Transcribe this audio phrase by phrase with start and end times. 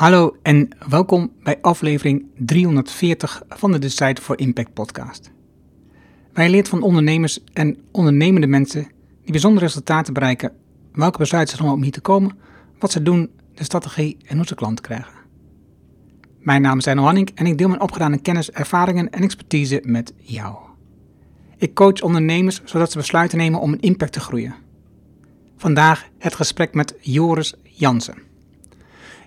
[0.00, 5.30] Hallo en welkom bij aflevering 340 van de Decide for Impact podcast.
[6.32, 8.82] Wij leert van ondernemers en ondernemende mensen
[9.22, 10.52] die bijzondere resultaten bereiken,
[10.92, 12.38] welke besluiten ze nemen om hier te komen,
[12.78, 15.12] wat ze doen, de strategie en hoe ze klanten krijgen.
[16.38, 20.12] Mijn naam is Arno Hanning en ik deel mijn opgedane kennis, ervaringen en expertise met
[20.16, 20.56] jou.
[21.56, 24.54] Ik coach ondernemers zodat ze besluiten nemen om een impact te groeien.
[25.56, 28.28] Vandaag het gesprek met Joris Jansen.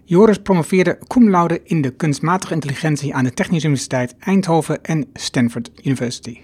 [0.05, 5.71] Joris promoveerde cum laude in de kunstmatige intelligentie aan de Technische Universiteit Eindhoven en Stanford
[5.83, 6.39] University.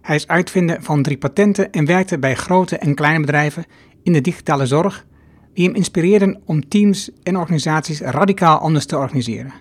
[0.00, 3.64] Hij is uitvinder van drie patenten en werkte bij grote en kleine bedrijven
[4.02, 5.06] in de digitale zorg,
[5.54, 9.52] die hem inspireerden om teams en organisaties radicaal anders te organiseren.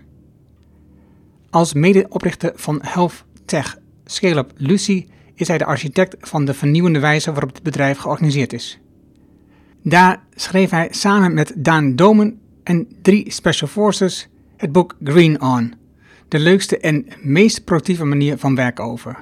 [1.50, 7.32] Als medeoprichter van Health Tech Scale-up Lucy is hij de architect van de vernieuwende wijze
[7.32, 8.80] waarop het bedrijf georganiseerd is.
[9.84, 15.74] Daar schreef hij samen met Daan Domen en drie Special Forces het boek Green On,
[16.28, 19.18] de leukste en meest productieve manier van werken over.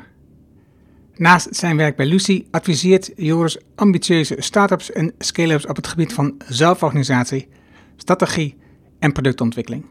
[1.15, 6.35] Naast zijn werk bij Lucy adviseert Joris ambitieuze start-ups en scale-ups op het gebied van
[6.47, 7.47] zelforganisatie,
[7.95, 8.57] strategie
[8.99, 9.85] en productontwikkeling.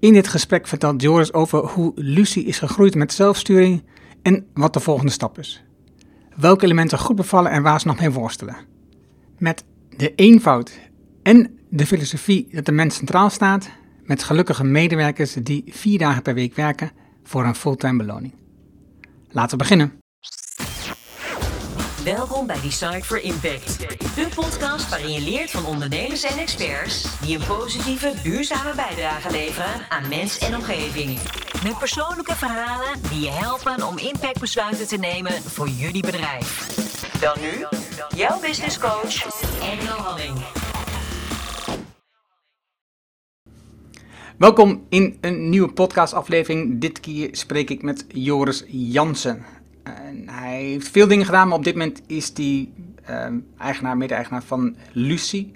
[0.00, 3.82] In dit gesprek vertelt Joris over hoe Lucy is gegroeid met zelfsturing
[4.22, 5.62] en wat de volgende stap is.
[6.36, 8.56] Welke elementen goed bevallen en waar ze nog mee worstelen.
[9.38, 9.64] Met
[9.96, 10.78] de eenvoud
[11.22, 13.70] en de filosofie dat de mens centraal staat,
[14.02, 16.90] met gelukkige medewerkers die vier dagen per week werken
[17.22, 18.34] voor een fulltime beloning.
[19.30, 19.98] Laten we beginnen.
[22.04, 23.78] Welkom bij Decide for Impact,
[24.14, 29.80] de podcast waarin je leert van ondernemers en experts die een positieve, duurzame bijdrage leveren
[29.88, 31.18] aan mens en omgeving.
[31.64, 36.66] Met persoonlijke verhalen die je helpen om impactbesluiten te nemen voor jullie bedrijf.
[37.20, 37.66] Dan nu,
[38.16, 40.57] jouw business coach, Engel Halling.
[44.38, 46.80] Welkom in een nieuwe podcastaflevering.
[46.80, 49.44] Dit keer spreek ik met Joris Jansen.
[49.82, 52.68] En hij heeft veel dingen gedaan, maar op dit moment is hij
[53.04, 55.52] ehm, eigenaar, mede-eigenaar van Lucy.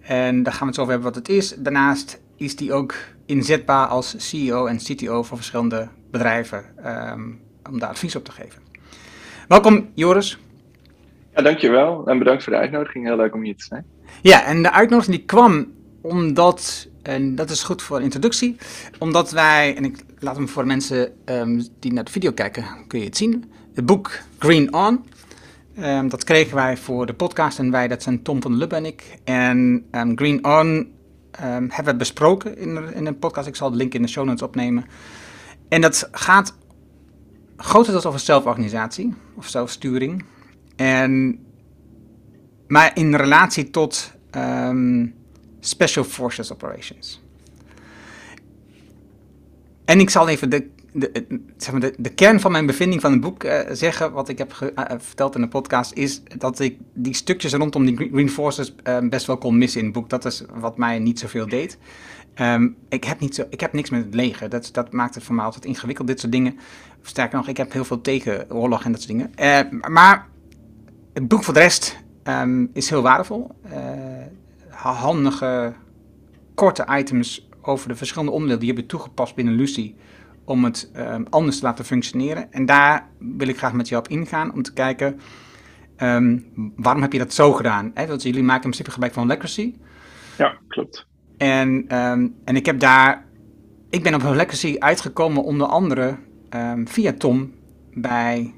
[0.00, 1.54] En daar gaan we het over hebben wat het is.
[1.58, 2.94] Daarnaast is hij ook
[3.24, 7.30] inzetbaar als CEO en CTO voor verschillende bedrijven ehm,
[7.70, 8.62] om daar advies op te geven.
[9.48, 10.38] Welkom Joris.
[11.34, 13.04] Ja, dankjewel en bedankt voor de uitnodiging.
[13.04, 13.86] Heel leuk om hier te zijn.
[14.22, 15.74] Ja, en de uitnodiging die kwam
[16.06, 18.56] omdat, en dat is goed voor introductie,
[18.98, 22.98] omdat wij, en ik laat hem voor mensen ehm, die naar de video kijken, kun
[22.98, 25.04] je het zien, het boek Green On.
[25.76, 28.84] Ehm, dat kregen wij voor de podcast en wij, dat zijn Tom van Lubbe en
[28.84, 29.18] ik.
[29.24, 30.94] En ehm, Green On
[31.68, 33.46] hebben we besproken in, in een podcast.
[33.46, 34.84] Ik zal de link in de show notes opnemen.
[35.68, 36.54] En dat gaat
[37.56, 40.24] grotendeels over zelforganisatie of zelfsturing.
[40.76, 41.38] En,
[42.66, 44.14] maar in relatie tot
[45.66, 47.20] Special Forces Operations.
[49.84, 53.20] En ik zal even de, de, zeg maar de, kern van mijn bevinding van het
[53.20, 54.12] boek uh, zeggen.
[54.12, 57.86] Wat ik heb ge, uh, verteld in de podcast is dat ik die stukjes rondom
[57.86, 60.08] die Green Forces uh, best wel kon missen in het boek.
[60.10, 61.78] Dat is wat mij niet zoveel deed.
[62.40, 64.48] Um, ik, heb niet zo, ik heb niks met het leger.
[64.48, 66.58] Dat, dat maakt het voor mij altijd ingewikkeld, dit soort dingen.
[67.02, 69.80] Sterker nog, ik heb heel veel tegen oorlog en dat soort dingen.
[69.92, 70.28] maar
[71.12, 73.50] het boek voor de rest um, is heel waardevol
[74.76, 75.74] handige,
[76.54, 79.94] korte items over de verschillende onderdelen die je hebt toegepast binnen Lucy
[80.44, 82.52] om het um, anders te laten functioneren.
[82.52, 85.20] En daar wil ik graag met jou op ingaan om te kijken
[85.98, 87.90] um, waarom heb je dat zo gedaan?
[87.94, 88.06] Hè?
[88.06, 89.74] Want jullie maken in principe gebruik van Legacy.
[90.38, 91.06] Ja, klopt.
[91.36, 93.24] En, um, en ik heb daar,
[93.90, 96.16] ik ben op Legacy uitgekomen onder andere
[96.84, 97.52] via Tom
[97.94, 98.54] bij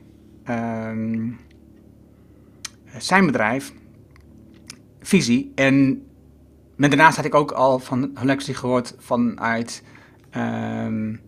[2.99, 3.73] zijn bedrijf,
[5.01, 5.53] Visie.
[5.55, 6.07] En
[6.79, 9.83] maar daarnaast had ik ook al van Holexy gehoord vanuit
[10.37, 11.21] um,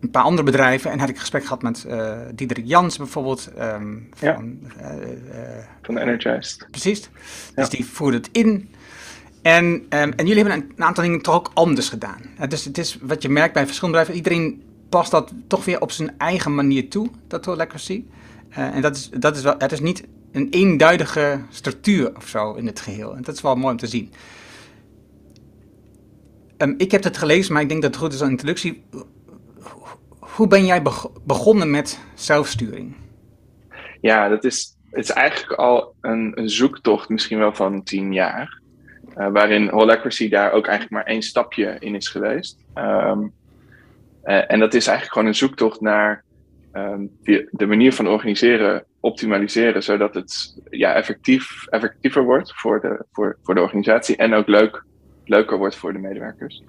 [0.00, 0.90] een paar andere bedrijven.
[0.90, 3.50] En had ik gesprek gehad met uh, Diederik Jans bijvoorbeeld.
[3.58, 4.40] Um, van, ja.
[4.40, 6.66] uh, uh, van Energized.
[6.70, 7.00] Precies.
[7.54, 7.66] Dus ja.
[7.66, 8.70] die voerde het in.
[9.42, 12.20] En, um, en jullie hebben een, een, aantal dingen toch ook anders gedaan.
[12.48, 14.24] dus het is wat je merkt bij verschillende bedrijven.
[14.24, 18.04] Iedereen past dat toch weer op zijn eigen manier toe, dat Holexy.
[18.48, 22.66] en dat is, dat is wel, het is niet een eenduidige structuur of zo in
[22.66, 23.16] het geheel.
[23.16, 24.12] En dat is wel mooi om te zien.
[26.58, 28.84] Um, ik heb het gelezen, maar ik denk dat het goed is als introductie.
[30.18, 30.82] Hoe ben jij
[31.24, 32.94] begonnen met zelfsturing?
[34.00, 38.60] Ja, dat is, het is eigenlijk al een, een zoektocht, misschien wel van tien jaar.
[39.16, 42.58] Uh, waarin Holacracy daar ook eigenlijk maar één stapje in is geweest.
[42.74, 43.32] Um,
[44.24, 46.24] uh, en dat is eigenlijk gewoon een zoektocht naar
[47.22, 53.36] die, de manier van organiseren optimaliseren, zodat het ja, effectief, effectiever wordt voor de, voor,
[53.42, 54.84] voor de organisatie en ook leuk
[55.24, 56.62] leuker wordt voor de medewerkers.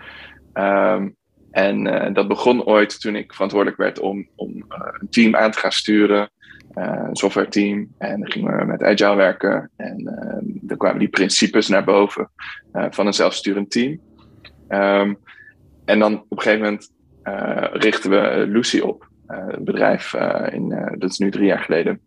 [0.54, 1.10] Ehm,
[1.52, 4.64] en uh, dat begon ooit toen ik verantwoordelijk werd om, om uh,
[5.00, 6.30] een team aan te gaan sturen,
[6.78, 7.94] uh, een software team.
[7.98, 9.72] En dan gingen we met Agile werken.
[9.76, 10.04] En
[10.62, 12.30] dan kwamen die principes naar boven
[12.72, 14.00] van een zelfsturend team.
[14.70, 15.18] Um,
[15.86, 16.92] en dan op een gegeven moment
[17.82, 20.14] richten we Lucy op, een bedrijf,
[20.52, 22.00] in, dat is nu drie jaar geleden.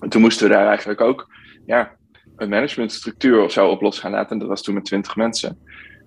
[0.00, 1.28] En toen moesten we daar eigenlijk ook
[1.66, 1.92] ja,
[2.36, 4.30] een managementstructuur of zo op los gaan laten.
[4.30, 5.58] En dat was toen met twintig mensen.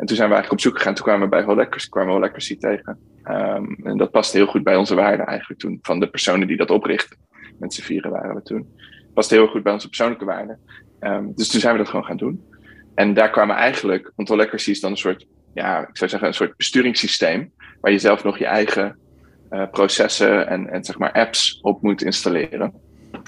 [0.02, 0.94] En toen zijn we eigenlijk op zoek gegaan.
[0.94, 3.00] Toen kwamen we bij Holacracy, kwamen tegen.
[3.24, 5.80] Um, en dat paste heel goed bij onze waarden eigenlijk toen.
[5.82, 7.18] Van de personen die dat oprichten.
[7.60, 8.76] Met vieren waren we toen.
[9.14, 10.60] Past heel goed bij onze persoonlijke waarden.
[11.00, 12.46] Um, dus toen zijn we dat gewoon gaan doen.
[12.96, 16.34] En daar kwamen eigenlijk, want Holacracy is dan een soort, ja, ik zou zeggen een
[16.34, 17.52] soort besturingssysteem.
[17.82, 18.98] Waar je zelf nog je eigen
[19.52, 22.74] uh, processen en, en zeg maar apps op moet installeren.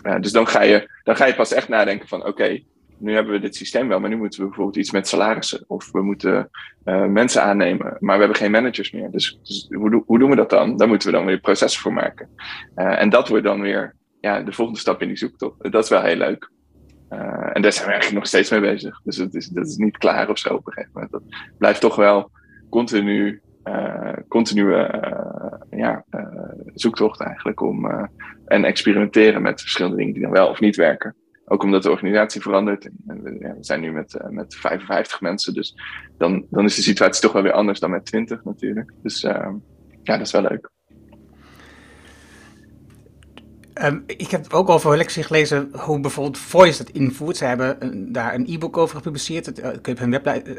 [0.04, 2.62] Uh, dus dan ga, je, dan ga je pas echt nadenken van oké,
[3.04, 5.64] nu hebben we dit systeem wel, maar nu moeten we bijvoorbeeld iets met salarissen.
[5.68, 6.50] Of we moeten
[6.86, 9.12] uh, mensen aannemen, maar we hebben geen managers meer.
[9.12, 10.78] Dus, dus hoe, hoe, doen we dat dan?
[10.78, 12.30] Daar moeten we dan weer processen voor maken.
[12.76, 15.72] Uh, en dat wordt dan weer ja, de volgende stap in die zoektocht.
[15.72, 16.52] Dat is wel heel leuk.
[17.10, 19.02] Uh, en daar zijn we eigenlijk nog steeds mee bezig.
[19.04, 21.12] Dus het is, dat is niet klaar of zo op een gegeven moment.
[21.12, 21.24] Dat
[21.58, 22.32] blijft toch wel
[22.70, 23.42] continu,
[24.28, 24.88] continue
[25.70, 26.06] ja,
[26.74, 28.10] zoektocht eigenlijk om
[28.46, 31.16] en experimenteren met verschillende dingen die dan wel of niet werken.
[31.46, 32.90] Ook omdat de organisatie verandert.
[33.08, 35.54] En we, zijn nu met, uh, met 55 mensen.
[35.54, 35.76] Dus
[36.18, 38.94] dan, dan is de situatie toch wel weer anders dan met 20 natuurlijk.
[39.02, 39.50] Dus uh,
[40.04, 40.73] ja, dat is wel leuk.
[43.82, 47.38] Um, ik heb ook over Lexie gelezen hoe bijvoorbeeld Voice dat invoert.
[47.38, 49.46] Ze hebben een, daar een e-book over gepubliceerd.
[49.46, 50.10] Het, uh, ik heb hun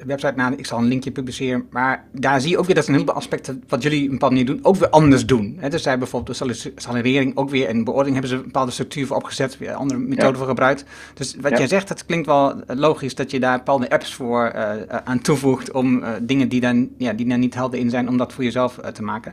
[0.07, 1.67] website na, ik zal een linkje publiceren.
[1.71, 4.35] Maar daar zie je ook weer dat een heleboel aspecten wat jullie op een bepaalde
[4.35, 5.57] manier doen, ook weer anders doen.
[5.59, 9.07] He, dus zij bijvoorbeeld de salariering ook weer en beoordeling hebben ze een bepaalde structuur
[9.07, 10.39] voor opgezet, weer andere methoden ja.
[10.39, 10.85] voor gebruikt.
[11.15, 11.59] Dus wat ja.
[11.59, 14.71] jij zegt, het klinkt wel logisch dat je daar bepaalde apps voor uh,
[15.05, 18.17] aan toevoegt om uh, dingen die dan, ja, die dan niet helder in zijn, om
[18.17, 19.33] dat voor jezelf te maken.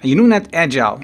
[0.00, 0.96] Je noemt net agile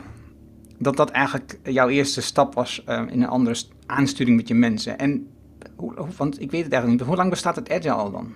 [0.78, 4.98] dat dat eigenlijk jouw eerste stap was uh, in een andere aansturing met je mensen.
[4.98, 5.28] En,
[5.76, 8.34] hoe, want ik weet het eigenlijk niet, hoe lang bestaat het Agile al dan?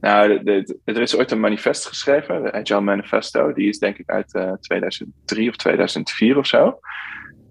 [0.00, 0.44] Nou,
[0.84, 3.52] er is ooit een manifest geschreven, de Agile Manifesto.
[3.52, 6.80] Die is denk ik uit uh, 2003 of 2004 of zo.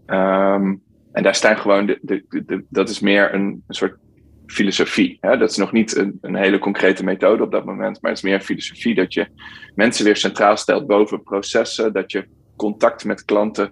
[0.08, 0.82] Um,
[1.12, 3.98] en daar staan gewoon, de, de, dat is meer een, een soort
[4.46, 5.18] filosofie.
[5.22, 5.38] Hè?
[5.38, 8.26] Dat is nog niet een, een, hele concrete methode op dat moment, maar het is
[8.26, 9.28] meer een filosofie dat je
[9.76, 12.28] mensen weer centraal stelt boven processen, dat je
[12.60, 13.72] contact met klanten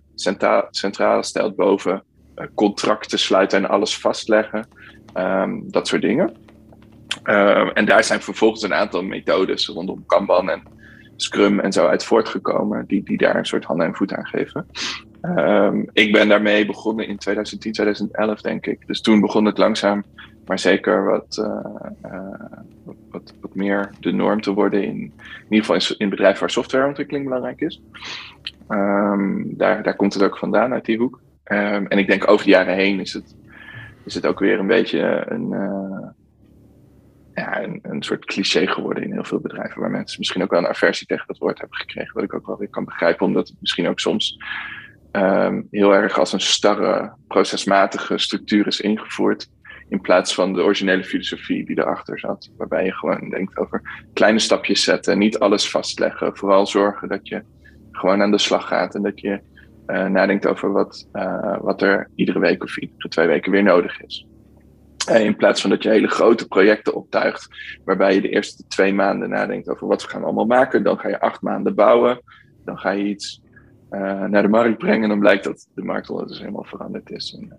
[0.72, 2.04] centraal, stelt boven
[2.36, 4.68] uh, contracten sluiten en alles vastleggen.
[5.14, 6.36] Um, dat soort dingen.
[7.24, 10.62] Uh, en daar zijn vervolgens een aantal methodes rondom Kanban en
[11.16, 14.68] Scrum en zo uit voortgekomen, die, die daar een soort handen en voeten aan geven.
[15.22, 18.88] Um, ik ben daarmee begonnen in 2010, 2011, denk ik.
[18.88, 20.04] Dus toen begon het langzaam,
[20.46, 22.58] maar zeker wat, uh, uh,
[23.12, 24.84] wat, wat, meer de norm te worden.
[24.84, 25.12] In, in
[25.50, 27.82] ieder geval in, in bedrijven waar softwareontwikkeling belangrijk is.
[28.70, 31.22] Um, daar, daar komt het ook vandaan uit die hoek.
[31.52, 33.36] Um, en ik denk over de jaren heen is het,
[34.06, 36.08] is het ook weer een beetje een, uh,
[37.34, 39.82] ja, een, soort cliché geworden in heel veel bedrijven.
[39.82, 42.14] Waar mensen misschien ook wel een aversie tegen dat woord hebben gekregen.
[42.14, 44.38] Wat ik ook wel weer kan begrijpen, omdat het misschien ook soms
[45.12, 49.50] um, heel erg als een starre, procesmatige structuur is ingevoerd.
[49.90, 52.50] In plaats van de originele filosofie die erachter zat.
[52.58, 55.18] Waarbij je gewoon denkt over kleine stapjes zetten.
[55.18, 56.38] Niet alles vastleggen.
[56.38, 57.44] Vooral zorgen dat je
[57.98, 58.96] gewoon aan de slag gaat.
[58.96, 59.40] En dat je
[59.88, 64.02] uh, nadenkt over wat, uh, wat er iedere week of iedere twee weken weer nodig
[64.02, 64.28] is.
[65.08, 67.48] En in plaats van dat je hele grote projecten optuigt,
[67.84, 70.84] waarbij je de eerste twee maanden nadenkt over wat we gaan allemaal maken.
[70.84, 72.22] Dan ga je acht maanden bouwen.
[72.66, 73.42] Dan ga je iets
[74.28, 75.04] naar de markt brengen.
[75.04, 77.38] En dan blijkt dat de markt ondertussen helemaal veranderd is.
[77.40, 77.58] En,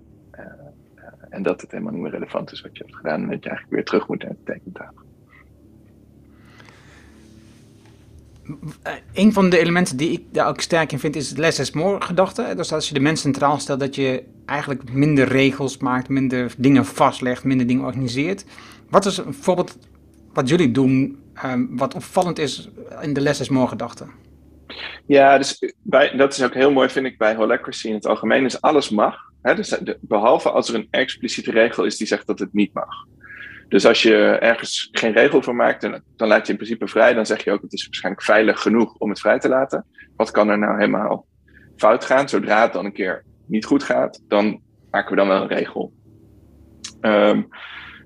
[1.30, 3.22] en dat het helemaal niet meer relevant is wat je hebt gedaan.
[3.22, 5.07] En dat je eigenlijk weer terug moet naar de tekentafel.
[9.12, 11.70] Een van de elementen die ik daar ook sterk in vind is het less is
[11.70, 12.52] more gedachte.
[12.56, 16.84] Dus als je de mensen centraal stelt, dat je eigenlijk minder regels maakt, minder dingen
[16.84, 18.44] vastlegt, minder dingen organiseert.
[18.90, 19.78] Wat is een voorbeeld
[20.32, 22.68] wat jullie doen, um, wat opvallend is
[23.00, 24.04] in de less is more gedachte?
[25.06, 28.44] Ja, dus bij, dat is ook heel mooi, vind ik, bij Holacracy in het algemeen,
[28.44, 29.16] is alles mag.
[29.42, 29.54] Hè?
[29.54, 33.06] Dus behalve als er een expliciete regel is die zegt dat het niet mag.
[33.68, 35.80] Dus als je ergens geen regel voor maakt,
[36.16, 37.14] dan, laat je in principe vrij.
[37.14, 39.86] Dan zeg je ook, het is waarschijnlijk veilig genoeg om het vrij te laten.
[40.16, 41.26] Wat kan er nou helemaal
[41.76, 42.28] fout gaan?
[42.28, 44.60] Zodra het dan een keer niet goed gaat, dan
[44.90, 45.92] maken we dan wel een regel.
[47.00, 47.48] Um,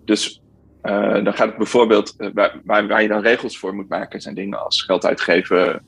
[0.05, 0.43] dus
[0.83, 4.35] uh, dan gaat het bijvoorbeeld, uh, waar, waar, je dan regels voor moet maken, zijn
[4.35, 5.85] dingen als geld uitgeven.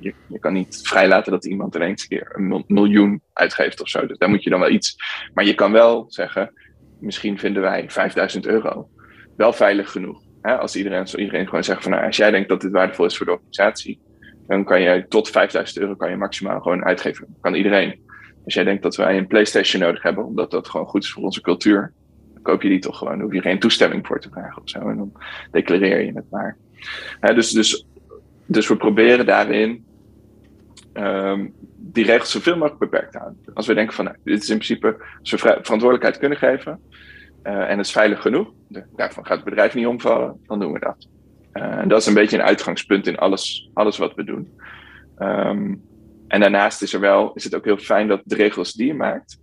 [0.00, 4.06] Je, je kan niet vrijlaten dat iemand ineens een keer een miljoen uitgeeft of zo.
[4.06, 4.96] Dus daar moet je dan wel iets.
[5.34, 6.52] Maar je kan wel zeggen,
[7.00, 8.88] misschien vinden wij 5000 euro
[9.36, 12.60] wel veilig genoeg Hè, als iedereen, iedereen gewoon zegt van nou, als jij denkt dat
[12.60, 14.00] dit waardevol is voor de organisatie,
[14.46, 17.36] dan kan je tot 5000 euro kan je maximaal gewoon uitgeven.
[17.40, 18.00] Kan iedereen.
[18.44, 21.22] Als jij denkt dat wij een PlayStation nodig hebben, omdat dat gewoon goed is voor
[21.22, 21.92] onze cultuur,
[22.32, 23.12] dan koop je die toch gewoon.
[23.12, 24.78] Dan hoef je geen toestemming voor te vragen of zo.
[24.78, 25.12] En dan
[25.50, 26.56] declareer je het maar.
[27.34, 27.86] dus, dus,
[28.46, 29.84] dus we proberen daarin
[30.94, 33.40] um, die regels zoveel mogelijk beperkt te houden.
[33.54, 36.80] Als we denken van, nou, dit is in principe, als we verantwoordelijkheid kunnen geven
[37.46, 38.52] uh, en het is veilig genoeg,
[38.96, 41.08] daarvan gaat het bedrijf niet omvallen, dan doen we dat.
[41.52, 44.58] Uh, en dat is een beetje een uitgangspunt in alles, alles wat we doen.
[45.18, 45.82] Um,
[46.28, 48.94] en daarnaast is, er wel, is het ook heel fijn dat de regels die je
[48.94, 49.40] maakt,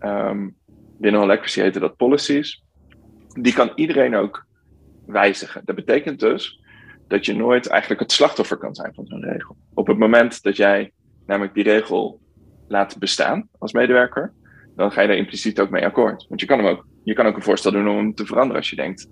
[0.00, 0.56] um,
[0.98, 2.62] binnen Holacracy heten dat policies,
[3.40, 4.46] die kan iedereen ook
[5.06, 5.62] wijzigen.
[5.64, 6.60] Dat betekent dus
[7.08, 9.56] dat je nooit eigenlijk het slachtoffer kan zijn van zo'n regel.
[9.74, 10.92] Op het moment dat jij
[11.26, 12.20] namelijk die regel
[12.68, 14.32] laat bestaan als medewerker,
[14.76, 16.26] dan ga je daar impliciet ook mee akkoord.
[16.28, 18.56] Want je kan, hem ook, je kan ook een voorstel doen om hem te veranderen
[18.56, 19.08] als je denkt,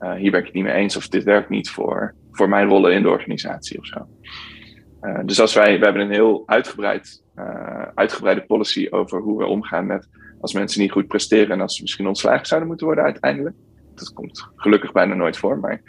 [0.00, 2.68] uh, hier ben ik het niet mee eens of dit werkt niet voor, voor mijn
[2.68, 4.08] rollen in de organisatie of zo.
[5.02, 9.46] Uh, dus als wij, we hebben een heel uitgebreid, uh, uitgebreide policy over hoe we
[9.46, 10.08] omgaan met
[10.40, 13.56] als mensen niet goed presteren en als ze misschien ontslagen zouden moeten worden uiteindelijk.
[13.94, 15.82] Dat komt gelukkig bijna nooit voor, maar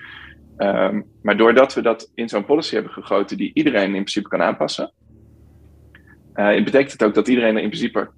[0.58, 4.42] Um, maar doordat we dat in zo'n policy hebben gegoten die iedereen in principe kan
[4.42, 4.92] aanpassen,
[6.34, 8.10] betekent het ook dat iedereen er in principe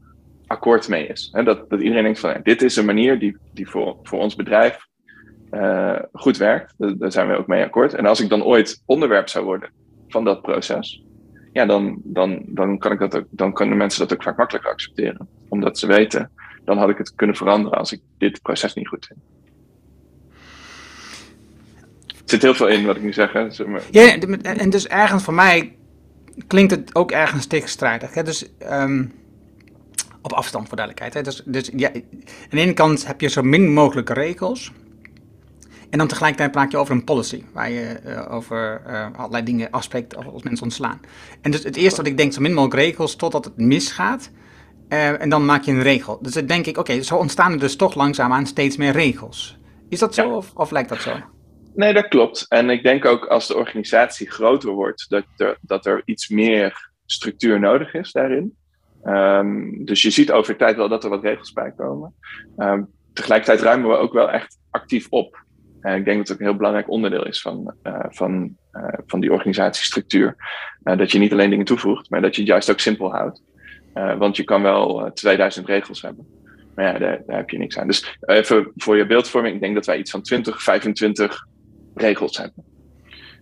[0.49, 1.29] akkoord mee is.
[1.31, 4.35] He, dat, dat iedereen denkt van dit is een manier die, die voor, voor ons
[4.35, 4.87] bedrijf
[5.51, 6.73] uh, goed werkt.
[6.77, 7.93] Daar zijn we ook mee akkoord.
[7.93, 9.69] En als ik dan ooit onderwerp zou worden
[10.07, 11.03] van dat proces,
[11.53, 14.71] ja, dan, dan, dan, kan ik dat ook, dan kunnen mensen dat ook vaak makkelijker
[14.71, 15.27] accepteren.
[15.49, 16.31] Omdat ze weten,
[16.65, 19.19] dan had ik het kunnen veranderen als ik dit proces niet goed vind
[22.29, 23.33] zit heel veel in wat ik nu zeg.
[23.33, 23.47] Hè.
[23.91, 25.75] Ja, en dus ergens voor mij
[26.47, 28.13] klinkt het ook ergens tegenstrijdig.
[28.13, 28.23] Hè?
[28.23, 29.13] Dus um,
[30.21, 31.25] op afstand voor duidelijkheid.
[31.25, 31.31] Hè?
[31.31, 32.01] Dus, dus ja, aan
[32.49, 34.71] de ene kant heb je zo min mogelijke regels.
[35.89, 39.71] En dan tegelijkertijd praat je over een policy, waar je uh, over uh, allerlei dingen
[39.71, 40.99] afspreekt als mensen ontslaan.
[41.41, 44.31] En dus het eerste wat ik denk, zo min mogelijk regels totdat het misgaat.
[44.89, 46.19] Uh, en dan maak je een regel.
[46.21, 49.57] Dus dan denk ik, oké, okay, zo ontstaan er dus toch langzaamaan steeds meer regels.
[49.89, 50.35] Is dat zo ja.
[50.35, 51.19] of, of lijkt dat zo?
[51.73, 52.45] Nee, dat klopt.
[52.47, 56.91] En ik denk ook als de organisatie groter wordt, dat er, dat er iets meer
[57.05, 58.55] structuur nodig is daarin.
[59.03, 62.13] Um, dus je ziet over tijd wel dat er wat regels bij komen.
[62.57, 65.43] Um, tegelijkertijd ruimen we ook wel echt actief op.
[65.81, 68.83] En ik denk dat het ook een heel belangrijk onderdeel is van, uh, van, uh,
[69.05, 70.35] van die organisatiestructuur.
[70.83, 73.43] Uh, dat je niet alleen dingen toevoegt, maar dat je het juist ook simpel houdt.
[73.93, 76.27] want je kan wel 2000 regels hebben.
[76.75, 77.87] Maar ja, daar, daar, heb je niks aan.
[77.87, 81.45] Dus even voor je beeldvorming, ik denk dat wij iets van 20, 25
[81.95, 82.63] regels hebben.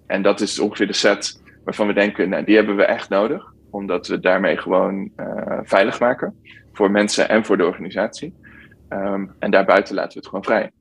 [0.08, 3.54] En dat is ongeveer de set waarvan we denken, nou, die hebben we echt nodig.
[3.70, 6.42] Omdat we daarmee gewoon uh, veilig maken.
[6.74, 8.34] Voor mensen en voor de organisatie.
[8.90, 10.72] Um, en daarbuiten laten we het gewoon vrij.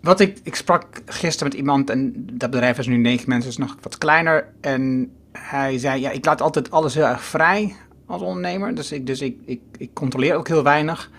[0.00, 3.56] Wat ik, ik sprak gisteren met iemand en dat bedrijf is nu negen mensen, is
[3.56, 4.52] nog wat kleiner.
[4.60, 8.74] En hij zei, ja, ik laat altijd alles heel erg vrij als ondernemer.
[8.74, 11.10] Dus ik, dus ik, ik, controleer ook heel weinig.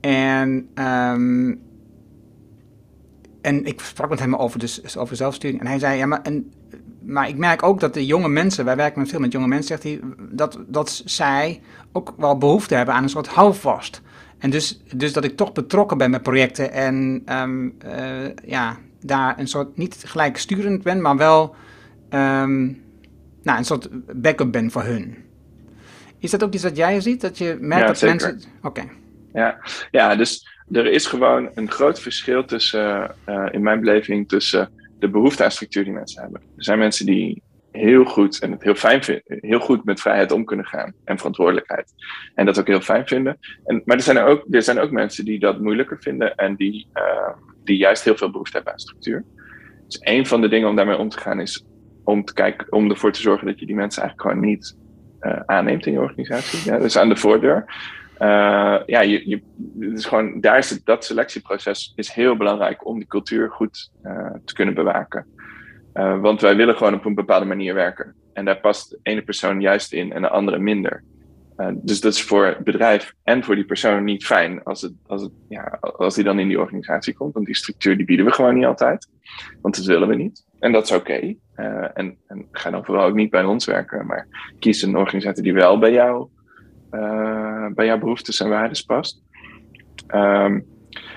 [0.00, 1.60] En, um,
[3.40, 5.60] en ik sprak met hem over, dus, over zelfsturing.
[5.60, 6.52] En hij zei, ja, maar, en,
[7.00, 9.66] maar ik merk ook dat de jonge mensen, wij werken met veel met jonge mensen,
[9.66, 11.60] zegt hij, dat, dat zij
[11.92, 14.02] ook wel behoefte hebben aan een soort houvast.
[14.38, 19.38] En dus, dus dat ik toch betrokken ben met projecten en um, uh, ja, daar
[19.38, 21.54] een soort, niet gelijk sturend ben, maar wel
[22.10, 22.82] um,
[23.42, 23.88] nou, een soort
[24.20, 25.16] backup ben voor hun.
[26.18, 27.20] Is dat ook iets wat jij ziet?
[27.20, 28.30] Dat je merkt ja, dat zeker.
[28.32, 28.50] mensen.
[28.62, 28.66] Oké.
[28.66, 28.90] Okay.
[29.32, 29.58] Ja.
[29.90, 35.08] ja, dus er is gewoon een groot verschil tussen, uh, in mijn beleving, tussen de
[35.08, 36.40] behoefte aan structuur die mensen hebben.
[36.40, 40.44] Er zijn mensen die heel goed en het heel fijn heel goed met vrijheid om
[40.44, 41.92] kunnen gaan en verantwoordelijkheid.
[42.34, 43.38] En dat ook heel fijn vinden.
[43.64, 46.56] En, maar er zijn er, ook, er zijn ook mensen die dat moeilijker vinden en
[46.56, 49.24] die, uh, die juist heel veel behoefte hebben aan structuur.
[49.86, 51.64] Dus een van de dingen om daarmee om te gaan is
[52.04, 54.76] om, te kijken, om ervoor te zorgen dat je die mensen eigenlijk gewoon niet
[55.20, 56.70] uh, aanneemt in je organisatie.
[56.70, 57.64] Ja, dus aan de voordeur.
[58.20, 59.42] Uh, ja, je,
[59.78, 64.30] het is gewoon, daar is dat selectieproces is heel belangrijk om die cultuur goed uh,
[64.44, 65.26] te kunnen bewaken.
[65.94, 68.14] Uh, want wij willen gewoon op een bepaalde manier werken.
[68.32, 71.02] En daar past de ene persoon juist in en de andere minder.
[71.72, 75.22] dus dat is voor het bedrijf en voor die persoon niet fijn als, het, als,
[75.22, 77.34] het, ja, als die dan in die organisatie komt.
[77.34, 79.08] Want die structuur die bieden we gewoon niet altijd.
[79.60, 80.44] Want dat willen we niet.
[80.58, 81.34] En dat is oké.
[81.94, 84.06] En, en ga dan vooral ook niet bij ons werken.
[84.06, 84.26] Maar
[84.58, 86.28] kies een organisatie die wel bij jou
[86.90, 89.22] uh, bij jouw behoeftes en waardes past.
[90.14, 90.66] Um,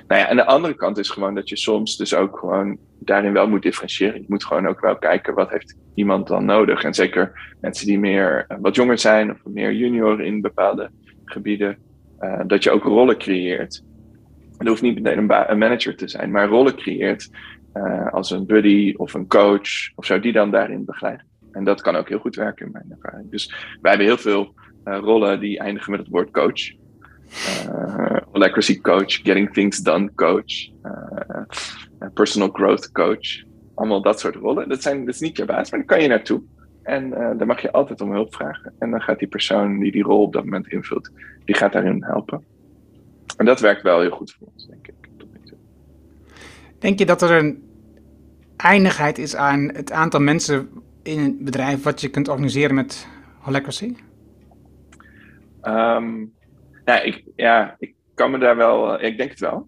[0.08, 3.34] nou ja, en de andere kant is gewoon dat je soms dus ook gewoon daarin
[3.34, 4.20] wel moet differentiëren.
[4.20, 6.84] Je moet gewoon ook wel kijken wat heeft iemand dan nodig.
[6.84, 10.89] En zeker mensen die meer uh, wat jonger zijn of meer junior in bepaalde
[11.25, 11.77] gebieden,
[12.20, 13.84] uh, dat je ook rollen creëert
[14.58, 17.30] Het hoeft niet meteen een, manager te zijn, maar rollen creëert
[18.12, 21.24] als een buddy of een coach of zo, die dan daarin begeleidt.
[21.51, 23.32] En dat kan ook heel goed werken in mijn ervaring.
[23.32, 24.53] Dus wij hebben heel veel
[24.84, 26.72] rollen die eindigen met het woord coach.
[28.32, 30.70] Holacracy coach, getting things done coach,
[32.13, 33.44] personal growth coach.
[33.75, 34.70] Allemaal dat soort rollen.
[34.70, 36.42] Dat, zijn, dat is niet je baas, maar daar kan je naartoe.
[36.84, 38.74] En uh, daar mag je altijd om hulp vragen.
[38.80, 41.10] En dan gaat die persoon die die rol op dat moment invult,
[41.46, 42.44] die gaat daarin helpen.
[43.38, 44.94] En dat werkt wel heel goed voor ons, denk ik.
[46.80, 47.63] Denk je dat er een
[48.58, 50.70] eindigheid is aan het aantal mensen
[51.04, 53.08] in een bedrijf wat je kunt organiseren met
[53.40, 53.96] Holacracy?
[55.67, 56.34] Um,
[56.86, 59.67] ja, ik, ja, ik kan me daar wel, ik denk het wel.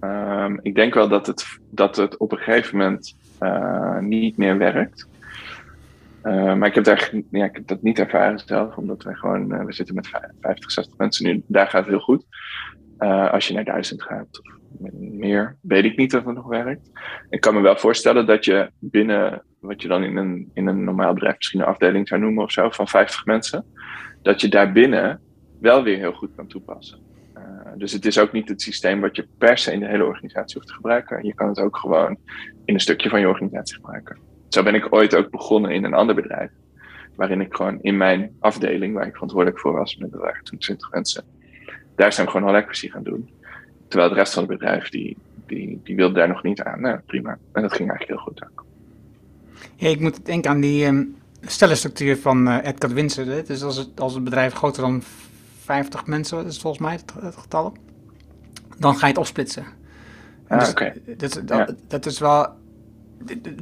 [0.00, 4.58] Um, ik denk wel dat het, dat het op een gegeven moment uh, niet meer
[4.58, 5.08] werkt.
[6.22, 9.52] Uh, maar ik heb, daar, ja, ik heb dat niet ervaren zelf, omdat we gewoon,
[9.52, 10.08] uh, we zitten met
[10.40, 11.42] 50, 60 mensen nu.
[11.46, 12.24] Daar gaat het heel goed.
[13.30, 14.54] als je naar 1000 gaat of
[14.98, 16.90] meer, weet ik niet of het nog werkt.
[17.30, 20.84] Ik kan me wel voorstellen dat je binnen, wat je dan in een, in een
[20.84, 23.64] normaal bedrijf misschien een afdeling zou noemen of zo, van 50 mensen,
[24.22, 25.20] dat je daarbinnen
[25.58, 26.98] wel weer heel goed kan toepassen.
[27.36, 27.42] Uh,
[27.76, 30.54] dus het is ook niet het systeem wat je per se in de hele organisatie
[30.54, 31.24] hoeft te gebruiken.
[31.24, 32.16] Je kan het ook gewoon
[32.64, 34.18] in een stukje van je organisatie gebruiken.
[34.48, 36.50] Zo ben ik ooit ook begonnen in een ander bedrijf.
[37.14, 40.90] Waarin ik gewoon in mijn afdeling, waar ik verantwoordelijk voor was, met waren toen 20
[40.90, 41.24] mensen,
[41.94, 43.30] daar zijn we gewoon Holacracy gaan doen.
[43.88, 46.80] Terwijl de rest van het bedrijf, die, die, die wilde daar nog niet aan.
[46.80, 47.38] Nou, prima.
[47.52, 48.64] En dat ging eigenlijk heel goed ook.
[49.76, 53.46] Ja, ik moet denken aan die um, stellenstructuur van uh, Edgar Winsen.
[53.46, 55.02] Dus als het, als het bedrijf groter dan
[55.66, 57.76] 50 mensen, dat is volgens mij het, het getal,
[58.78, 59.64] dan ga je het opsplitsen.
[60.48, 60.92] Ah, dus, okay.
[61.16, 62.48] dat, dat, dat, is wel.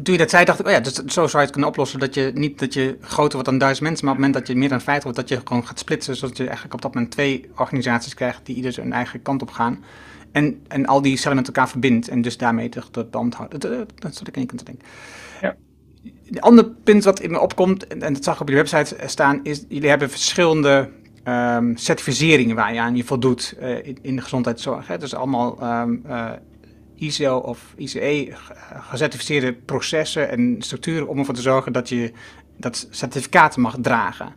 [0.02, 1.99] Toen je dat zei, dacht ik, oh ja, dus zo zou je het kunnen oplossen.
[1.99, 4.54] Dat je niet dat je groter wordt dan duizend mensen, maar op het moment dat
[4.54, 6.16] je meer dan 50 wordt, dat je gewoon gaat splitsen.
[6.16, 9.50] Zodat je eigenlijk op dat moment twee organisaties krijgt die ieder zijn eigen kant op
[9.50, 9.84] gaan.
[10.32, 13.61] En, en al die cellen met elkaar verbindt en dus daarmee de, de band houdt.
[13.61, 14.87] Dat, dat zat ik keer te denken.
[15.40, 15.56] Ja.
[16.30, 19.40] Een ander punt wat in me opkomt, en dat zag ik op je website staan,
[19.43, 20.90] is jullie hebben verschillende
[21.28, 24.87] um, certificeringen waar je aan je voldoet uh, in, de gezondheidszorg.
[24.87, 24.99] Hè.
[24.99, 26.30] Dus allemaal um, uh,
[26.95, 28.32] ISO of ICE
[28.73, 32.13] gecertificeerde processen en structuren om ervoor te zorgen dat je
[32.56, 34.34] dat certificaat mag dragen.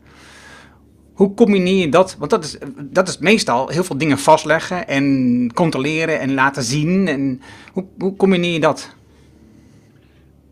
[1.14, 2.16] Hoe combineer je dat?
[2.20, 7.08] Want dat is, dat is meestal heel veel dingen vastleggen en controleren en laten zien.
[7.08, 7.42] En
[7.74, 8.96] hoe, hoe combineer je dat?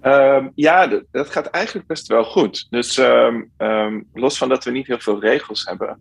[0.08, 2.68] Um, ja, dat, gaat eigenlijk best wel goed.
[2.70, 6.00] Dus um, um, los van dat we niet heel veel regels hebben,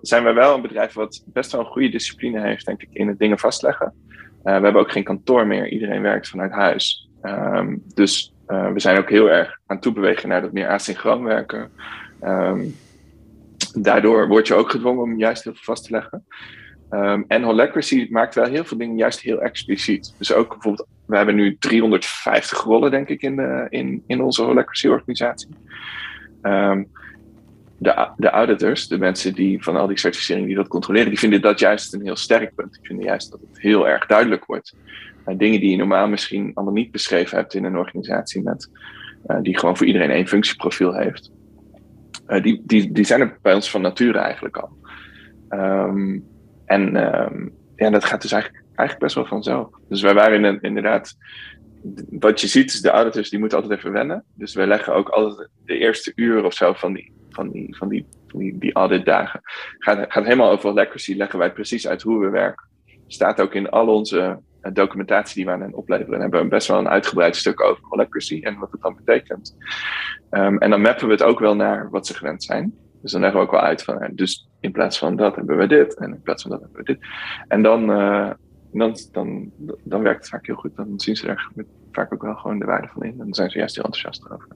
[0.00, 3.08] zijn we wel een bedrijf wat best wel een goede discipline heeft, denk ik, in
[3.08, 3.92] het dingen vastleggen.
[4.06, 7.08] Uh, we hebben ook geen kantoor meer, iedereen werkt vanuit huis.
[7.94, 11.70] dus uh, we zijn ook heel erg aan toe bewegen naar dat meer asynchroon werken.
[13.74, 16.26] daardoor word je ook gedwongen om juist heel veel vast te leggen.
[17.28, 20.14] En Holacracy maakt wel heel veel dingen juist heel expliciet.
[20.18, 24.42] Dus ook bijvoorbeeld, we hebben nu 350 rollen, denk ik, in, de, in, in onze
[24.42, 25.48] Holacracy-organisatie.
[26.42, 26.88] Um,
[27.78, 31.40] de, de auditors, de mensen die van al die certificeringen die dat controleren, die vinden
[31.40, 32.72] dat juist een heel sterk punt.
[32.72, 34.74] Die vinden juist dat het heel erg duidelijk wordt.
[35.26, 38.70] Uh, dingen die je normaal misschien allemaal niet beschreven hebt in een organisatie met,
[39.26, 41.30] uh, die gewoon voor iedereen één functieprofiel heeft.
[42.42, 44.76] Die, die, die zijn er bij ons van nature eigenlijk al.
[45.50, 46.24] Um,
[46.64, 49.68] en um, ja, dat gaat dus eigenlijk, eigenlijk best wel vanzelf.
[49.88, 51.16] Dus wij waren in, inderdaad,
[52.10, 54.24] wat je ziet is de auditors die moeten altijd even wennen.
[54.34, 57.88] Dus wij leggen ook altijd de eerste uur of zo van die, van die, van
[57.88, 59.40] die, van die, die auditdagen.
[59.78, 62.66] Gaat, gaat helemaal over legacy, leggen wij precies uit hoe we werken.
[63.06, 66.14] Staat ook in al onze eh, documentatie die we aan hen opleveren.
[66.14, 69.56] En hebben we best wel een uitgebreid stuk over holacracy en wat het dan betekent.
[70.30, 72.74] Um, en dan mappen we het ook wel naar wat ze gewend zijn.
[73.02, 75.66] Dus dan leggen we ook wel uit van, dus in plaats van dat hebben we
[75.66, 77.06] dit en in plaats van dat hebben we dit.
[77.48, 78.30] En dan, uh,
[78.72, 79.50] dan, dan,
[79.82, 80.76] dan werkt het vaak heel goed.
[80.76, 81.50] Dan zien ze er
[81.92, 83.10] vaak ook wel gewoon de waarde van in.
[83.10, 84.48] En dan zijn ze juist heel enthousiast over.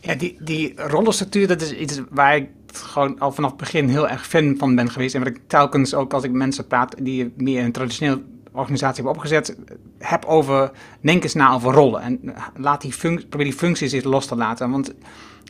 [0.00, 4.08] Ja, die, die rollenstructuur, dat is iets waar ik gewoon al vanaf het begin heel
[4.08, 5.14] erg fan van ben geweest.
[5.14, 8.22] En wat ik telkens ook als ik mensen praat die meer een traditioneel
[8.52, 9.56] organisatie hebben opgezet,
[9.98, 10.70] heb over,
[11.00, 12.02] denk eens na over rollen.
[12.02, 12.20] En
[12.56, 14.70] laat die functie, probeer die functies eens los te laten.
[14.70, 14.94] Want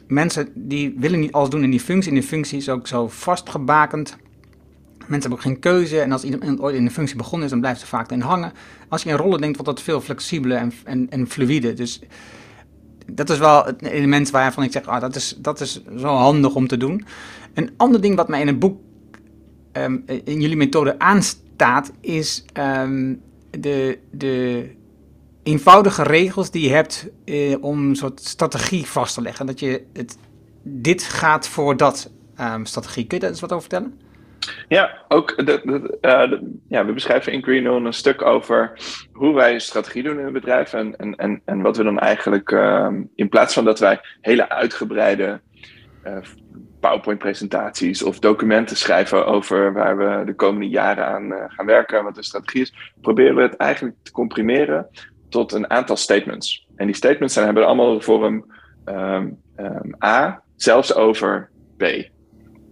[0.06, 2.12] mensen die willen niet alles doen in die functie.
[2.12, 4.16] En die functie is ook zo vastgebakend.
[5.08, 6.00] Mensen hebben ook geen keuze.
[6.00, 8.52] En als iemand ooit in de functie begonnen is, dan blijft ze vaak in hangen.
[8.88, 11.72] Als je in rollen denkt, wordt dat veel flexibeler en, en, en fluide.
[11.72, 12.00] Dus
[13.12, 16.54] dat is wel het element waarvan ik zeg, ah, dat, is, dat is zo handig
[16.54, 17.04] om te doen.
[17.54, 18.80] Een ander ding wat mij in het boek,
[19.72, 24.68] um, in jullie methode aanstaat, is um, de, de
[25.42, 29.46] eenvoudige regels die je hebt eh, om een soort strategie vast te leggen.
[29.46, 30.16] Dat je het,
[30.62, 33.06] dit gaat voor dat um, strategie.
[33.06, 34.00] Kun je daar eens wat over vertellen?
[34.68, 35.60] Ja, ook de,
[36.00, 38.72] uh, ja, we beschrijven in Green een stuk over
[39.12, 40.72] hoe wij strategie doen in het bedrijf.
[40.72, 44.48] En, en, en, en wat we dan eigenlijk, uh, in plaats van dat wij hele
[44.48, 45.40] uitgebreide
[46.06, 46.16] uh,
[46.80, 52.22] PowerPoint-presentaties of documenten schrijven over waar we de komende jaren aan gaan werken, wat de
[52.22, 54.88] strategie is, proberen we het eigenlijk te comprimeren
[55.28, 56.66] tot een aantal statements.
[56.76, 58.52] En die statements zijn, hebben allemaal de vorm
[58.84, 61.84] um, um, A, zelfs over B.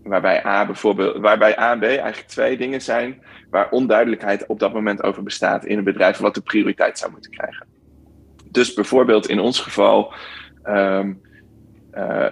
[0.06, 4.72] Waarbij A bijvoorbeeld, waarbij A en B eigenlijk twee dingen zijn waar onduidelijkheid op dat
[4.72, 7.66] moment over bestaat in een bedrijf wat de prioriteit zou moeten krijgen.
[8.50, 10.12] Dus bijvoorbeeld in ons geval
[10.64, 11.20] um,
[11.94, 12.26] uh,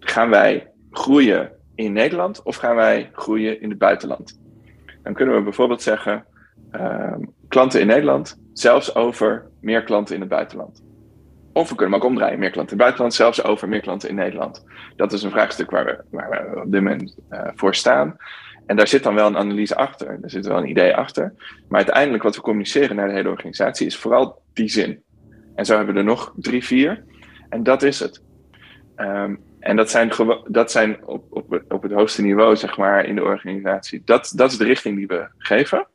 [0.00, 4.40] gaan wij groeien in Nederland of gaan wij groeien in het buitenland?
[5.02, 6.24] Dan kunnen we bijvoorbeeld zeggen
[6.72, 10.82] um, klanten in Nederland, zelfs over meer klanten in het buitenland.
[11.52, 14.14] Of we kunnen ook omdraaien, meer klanten in het buitenland, zelfs over meer klanten in
[14.14, 14.64] Nederland.
[14.96, 18.16] Dat is een vraagstuk waar we, op dit moment uh, voor staan.
[18.66, 21.34] En daar zit dan wel een analyse achter, daar zit wel een idee achter.
[21.68, 25.02] Maar uiteindelijk wat we communiceren naar de hele organisatie is vooral die zin.
[25.54, 27.04] En zo hebben we er nog drie, vier.
[27.48, 28.22] En dat is het.
[28.96, 30.12] Um, en dat zijn,
[30.48, 34.02] dat zijn op, op, op het hoogste niveau, zeg maar, in de organisatie.
[34.04, 35.86] Dat, dat is de richting die we geven.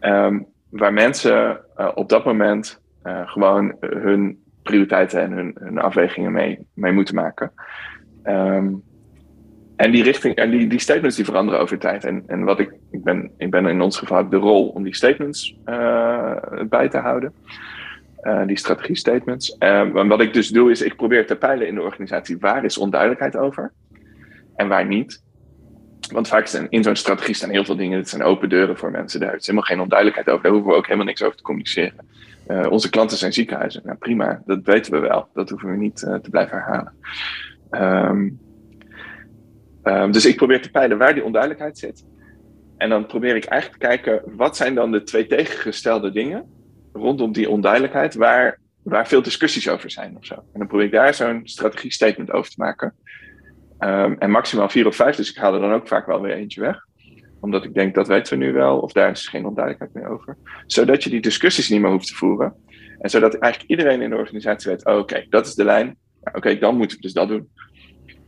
[0.00, 6.58] Um, waar mensen uh, op dat moment uh, gewoon hun prioriteiten en hun, afwegingen mee,
[6.74, 7.52] mee moeten maken.
[8.24, 8.82] Um,
[9.76, 12.04] en die richting en die, die statements die veranderen over tijd.
[12.04, 14.94] En, en wat ik, ik ben, ik ben in ons geval de rol om die
[14.94, 16.36] statements uh,
[16.68, 17.32] bij te houden.
[18.22, 19.56] Uh, die strategie statements.
[19.58, 22.64] Uh, en wat ik dus doe is, ik probeer te peilen in de organisatie waar
[22.64, 23.72] is onduidelijkheid over
[24.56, 25.24] en waar niet.
[26.12, 27.98] Want vaak zijn in zo'n strategie staan heel veel dingen.
[27.98, 29.20] Het zijn open deuren voor mensen.
[29.20, 30.42] Daar is helemaal geen onduidelijkheid over.
[30.42, 32.06] Daar hoeven we ook helemaal niks over te communiceren.
[32.48, 33.82] Uh, onze klanten zijn ziekenhuizen.
[33.84, 35.28] Nou prima, dat weten we wel.
[35.32, 36.94] Dat hoeven we niet uh, te blijven herhalen.
[37.70, 38.38] Um,
[39.84, 42.04] um, dus ik probeer te peilen waar die onduidelijkheid zit.
[42.76, 46.50] En dan probeer ik eigenlijk te kijken, wat zijn dan de twee tegengestelde dingen
[46.92, 50.34] rondom die onduidelijkheid, waar, waar veel discussies over zijn of zo.
[50.34, 52.94] En dan probeer ik daar zo'n strategie statement over te maken.
[53.80, 56.32] Um, en maximaal vier of vijf, dus ik haal er dan ook vaak wel weer
[56.32, 56.86] eentje weg
[57.40, 60.36] omdat ik denk dat weten we nu wel, of daar is geen onduidelijkheid meer over.
[60.66, 62.54] Zodat je die discussies niet meer hoeft te voeren.
[62.98, 65.96] En zodat eigenlijk iedereen in de organisatie weet: oh, oké, dat is de lijn.
[66.32, 67.48] Oké, dan moeten we dus dat doen.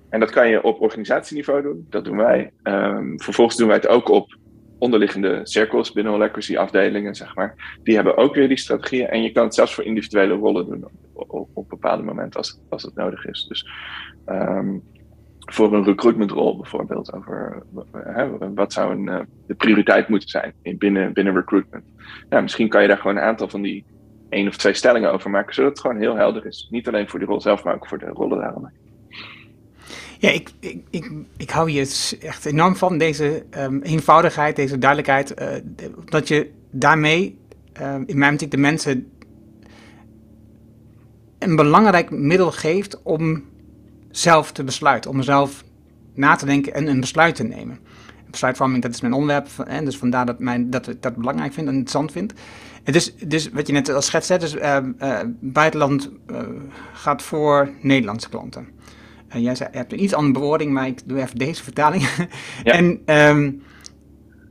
[0.08, 2.52] En dat kan je op organisatieniveau doen, dat doen wij.
[2.62, 4.36] Um, vervolgens doen wij het ook op
[4.78, 7.78] onderliggende cirkels binnen Holacracy afdelingen, zeg maar.
[7.82, 9.08] Die hebben ook weer die strategieën.
[9.08, 12.82] En je kan het zelfs voor individuele rollen doen op, op, bepaalde momenten als, als
[12.82, 13.46] het nodig is.
[13.48, 13.68] Dus
[14.26, 14.82] um,
[15.50, 17.12] voor een recruitmentrol bijvoorbeeld.
[17.12, 21.84] Over hè, wat zou een, uh, de prioriteit moeten zijn in, binnen, binnen recruitment.
[22.30, 23.84] Misschien kan je daar gewoon een aantal van die
[24.28, 26.68] één of twee stellingen over maken, zodat het gewoon heel helder is.
[26.70, 28.76] Niet alleen voor die rol zelf, maar ook voor de rollen daaromheen.
[30.18, 35.40] Ja, ik, ik, ik, ik hou hier echt enorm van, deze um, eenvoudigheid, deze duidelijkheid.
[35.40, 35.48] Uh,
[36.04, 37.38] dat je daarmee,
[37.80, 39.10] uh, in mijn optiek, de mensen
[41.38, 43.44] een belangrijk middel geeft om
[44.10, 45.64] zelf te besluiten, om zelf
[46.14, 47.78] na te denken en een besluit te nemen.
[48.30, 51.66] Besluitvorming, dat is mijn onderwerp, en dus vandaar dat, mijn, dat ik dat belangrijk vind
[51.66, 52.32] en interessant vind.
[52.84, 56.40] En dus, dus wat je net als schets zet, dus uh, uh, buitenland uh,
[56.92, 58.68] gaat voor Nederlandse klanten.
[59.28, 62.08] En jij zei, je hebt een iets andere bewoording, maar ik doe even deze vertaling.
[62.64, 62.72] Ja.
[62.72, 63.62] en um,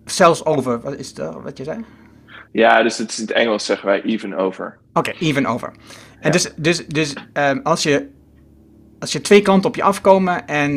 [0.06, 1.86] zelfs over, wat is dat wat je zei?
[2.52, 4.78] Ja, dus het is in het Engels zeggen wij even over.
[4.94, 5.68] Oké, okay, even over.
[5.68, 5.76] En
[6.22, 6.30] ja.
[6.30, 8.10] dus, dus, dus um, als je
[9.00, 10.72] als je twee klanten op je afkomen en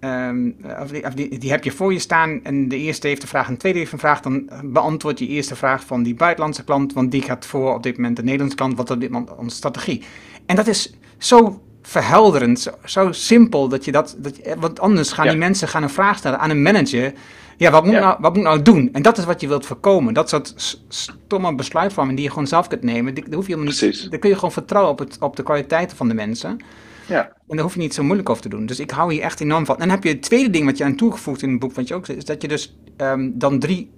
[0.00, 3.22] um, of die, of die, die, heb je voor je staan en de eerste heeft
[3.22, 6.02] een vraag en de tweede heeft een vraag, dan beantwoord je eerst de vraag van
[6.02, 9.00] die buitenlandse klant, want die gaat voor op dit moment de Nederlandse klant, wat op
[9.00, 10.02] dit moment onze strategie.
[10.46, 15.24] En dat is zo verhelderend, zo, zo simpel, dat je dat, dat, want anders gaan
[15.24, 15.30] ja.
[15.30, 17.12] die mensen gaan een vraag stellen aan een manager.
[17.56, 18.00] Ja, wat moet, ja.
[18.00, 18.88] Nou, wat moet nou doen?
[18.92, 20.14] En dat is wat je wilt voorkomen.
[20.14, 23.14] Dat soort stomme besluitvorming die je gewoon zelf kunt nemen.
[23.14, 25.96] Die, hoef je helemaal niet, daar kun je gewoon vertrouwen op, het, op de kwaliteiten
[25.96, 26.60] van de mensen.
[27.08, 27.24] Ja.
[27.48, 28.66] En daar hoef je niet zo moeilijk over te doen.
[28.66, 29.74] Dus ik hou hier echt enorm van.
[29.74, 31.88] En dan heb je het tweede ding wat je aan toegevoegd in het boek, wat
[31.88, 33.90] je ook is dat je dus um, dan drie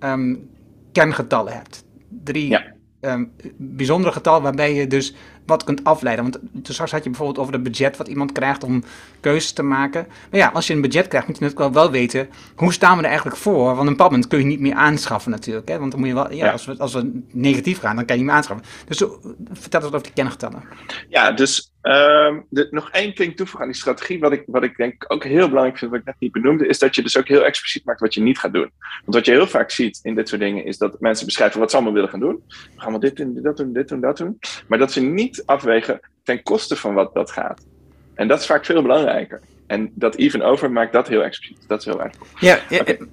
[0.00, 0.50] um,
[0.92, 1.84] kerngetallen hebt.
[2.08, 2.64] Drie ja.
[3.00, 5.14] um, bijzondere getallen waarbij je dus
[5.46, 6.24] wat kunt afleiden.
[6.24, 8.84] Want straks had je bijvoorbeeld over het budget wat iemand krijgt om
[9.20, 10.06] keuzes te maken.
[10.30, 12.96] Maar ja, als je een budget krijgt, moet je natuurlijk wel, wel weten hoe staan
[12.96, 13.74] we er eigenlijk voor.
[13.74, 15.68] Want een moment kun je niet meer aanschaffen natuurlijk.
[15.68, 15.78] Hè?
[15.78, 16.52] Want dan moet je wel, ja, ja.
[16.52, 18.66] Als, we, als we negatief gaan, dan kan je niet meer aanschaffen.
[18.86, 19.04] Dus
[19.52, 20.62] vertel eens over die kerngetallen.
[21.08, 24.20] Ja, dus um, de, nog één ding toevoegen aan die strategie.
[24.20, 26.78] Wat ik, wat ik denk ook heel belangrijk vind, wat ik net niet benoemde, is
[26.78, 28.70] dat je dus ook heel expliciet maakt wat je niet gaat doen.
[28.78, 31.70] Want wat je heel vaak ziet in dit soort dingen, is dat mensen beschrijven wat
[31.70, 32.42] ze allemaal willen gaan doen.
[32.48, 34.38] We gaan wel dit doen, dat doen, dit doen, dat doen.
[34.66, 37.66] Maar dat ze niet afwegen ten koste van wat dat gaat.
[38.14, 39.40] En dat is vaak veel belangrijker.
[39.66, 41.68] En dat even over maakt dat heel expliciet.
[41.68, 42.26] Dat is heel waardevol.
[42.40, 42.58] Ja,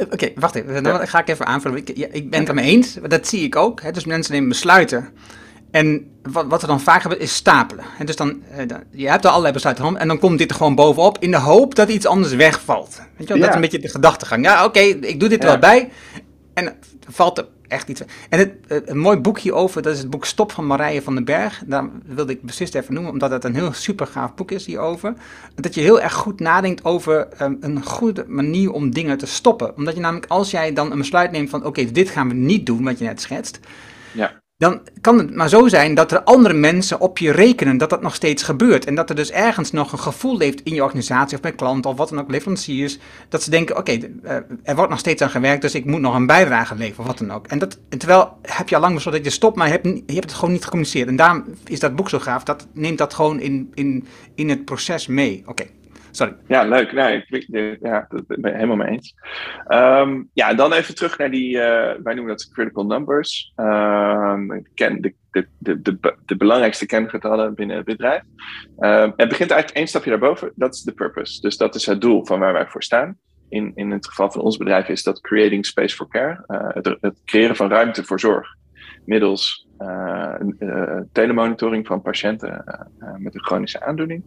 [0.09, 0.83] oké, wacht even.
[0.83, 1.77] Dan ga ik even aanvullen.
[1.77, 2.93] Ik, ja, ik ben het ermee eens.
[2.93, 3.81] Dat zie ik ook.
[3.81, 3.91] Hè.
[3.91, 5.09] Dus mensen nemen besluiten.
[5.73, 7.85] En wat, wat er dan vaak gebeurt is stapelen.
[7.97, 10.55] En dus dan, eh, dan, je hebt er allerlei besluiten en dan komt dit er
[10.55, 13.01] gewoon bovenop in de hoop dat iets anders wegvalt.
[13.17, 13.37] Weet je wel?
[13.37, 14.45] Dat is een beetje de gedachtegang.
[14.45, 15.89] Ja, oké, ik doe dit er wel bij.
[16.53, 16.75] En
[17.09, 18.01] valt er echt iets.
[18.29, 18.51] En het,
[18.89, 21.63] een mooi boek hierover, dat is het boek Stop van Marije van den Berg.
[21.65, 25.13] Daar wilde ik beslist even noemen, omdat het een heel super gaaf boek is hierover.
[25.55, 29.75] Dat je heel erg goed nadenkt over um, een goede manier om dingen te stoppen.
[29.75, 32.65] Omdat je namelijk, als jij dan een besluit neemt van oké, dit gaan we niet
[32.65, 33.59] doen, wat je net schetst.
[34.11, 37.89] Ja dan kan het maar zo zijn dat er andere mensen op je rekenen dat
[37.89, 38.85] dat nog steeds gebeurt.
[38.85, 41.91] En dat er dus ergens nog een gevoel leeft in je organisatie of bij klanten
[41.91, 42.97] of wat dan ook, leveranciers,
[43.29, 46.15] dat ze denken, oké, eh, er wordt nog steeds aan gewerkt, dus ik moet nog
[46.15, 47.47] een bijdrage leveren of wat dan ook.
[47.47, 50.13] En, dat, terwijl heb je al lang besloten dat je stopt, maar je hebt, je
[50.13, 51.07] hebt het gewoon niet gecommuniceerd.
[51.07, 54.65] En daarom is dat boek zo gaaf, dat neemt dat gewoon in, in, in het
[54.65, 55.43] proces mee.
[55.45, 55.63] Oké.
[56.15, 56.35] Sorry.
[56.47, 56.91] Ja, leuk.
[56.91, 57.47] Nee, ik,
[57.81, 59.15] ja, dat ben helemaal mee eens.
[59.67, 61.61] Um, ja, dan even terug naar die, uh,
[62.03, 63.53] wij noemen dat critical numbers.
[63.55, 65.47] Um, ken, de, de,
[65.81, 68.21] de, de, belangrijkste kengetallen binnen het bedrijf.
[68.79, 70.51] Um, het begint eigenlijk één stapje daarboven.
[70.55, 71.41] Dat is de purpose.
[71.41, 73.17] Dus dat is het doel van waar wij voor staan.
[73.49, 76.43] In, in het geval van ons bedrijf is dat creating space for care.
[76.47, 78.47] Uh, het, het, creëren van ruimte voor zorg.
[79.05, 80.35] Middels uh,
[81.11, 82.63] telemonitoring van patiënten
[83.17, 84.23] met een chronische aandoening.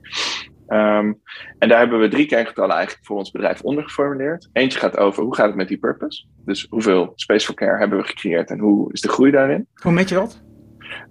[0.69, 1.21] Um,
[1.59, 4.49] en daar hebben we drie kerngetallen eigenlijk voor ons bedrijf onder geformuleerd.
[4.53, 6.25] Eentje gaat over hoe gaat het met die purpose.
[6.45, 9.67] Dus hoeveel space for care hebben we gecreëerd en hoe is de groei daarin.
[9.75, 10.43] Hoe meet je dat?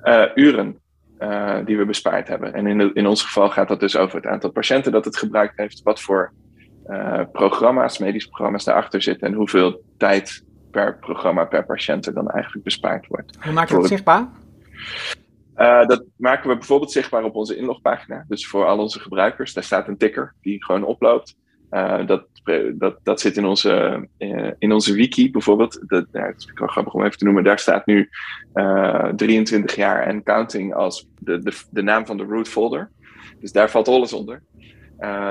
[0.04, 0.80] Uh, uren
[1.20, 2.54] uh, die we bespaard hebben.
[2.54, 5.18] En in, de, in ons geval gaat dat dus over het aantal patiënten dat het
[5.18, 5.82] gebruikt heeft.
[5.84, 6.34] Wat voor
[6.88, 9.28] uh, programma's, medische programma's daarachter zitten.
[9.28, 13.38] En hoeveel tijd per programma, per patiënt er dan eigenlijk bespaard wordt.
[13.42, 14.28] Hoe maak je dat zichtbaar?
[15.58, 18.26] Uh, dat maken we bijvoorbeeld zichtbaar op onze inlogpagina.
[18.28, 21.36] Dus voor al onze gebruikers, daar staat een ticker die gewoon oploopt.
[21.72, 22.26] Uh, dat,
[22.74, 25.84] dat, dat zit in onze, uh, in onze wiki bijvoorbeeld.
[25.88, 27.44] Dat, ja, het is grappig om even te noemen.
[27.44, 28.10] Daar staat nu
[29.16, 32.92] 23 jaar en counting als de, de, de naam van de root folder.
[33.40, 34.42] Dus daar valt alles onder.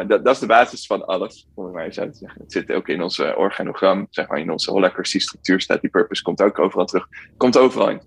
[0.07, 2.41] dat, dat is de basis van alles, om het maar eens uit te zeggen.
[2.41, 6.23] Het zit ook in ons organogram, zeg maar in onze holacracy structuur staat die purpose,
[6.23, 7.09] komt ook overal terug.
[7.37, 8.01] Komt overal in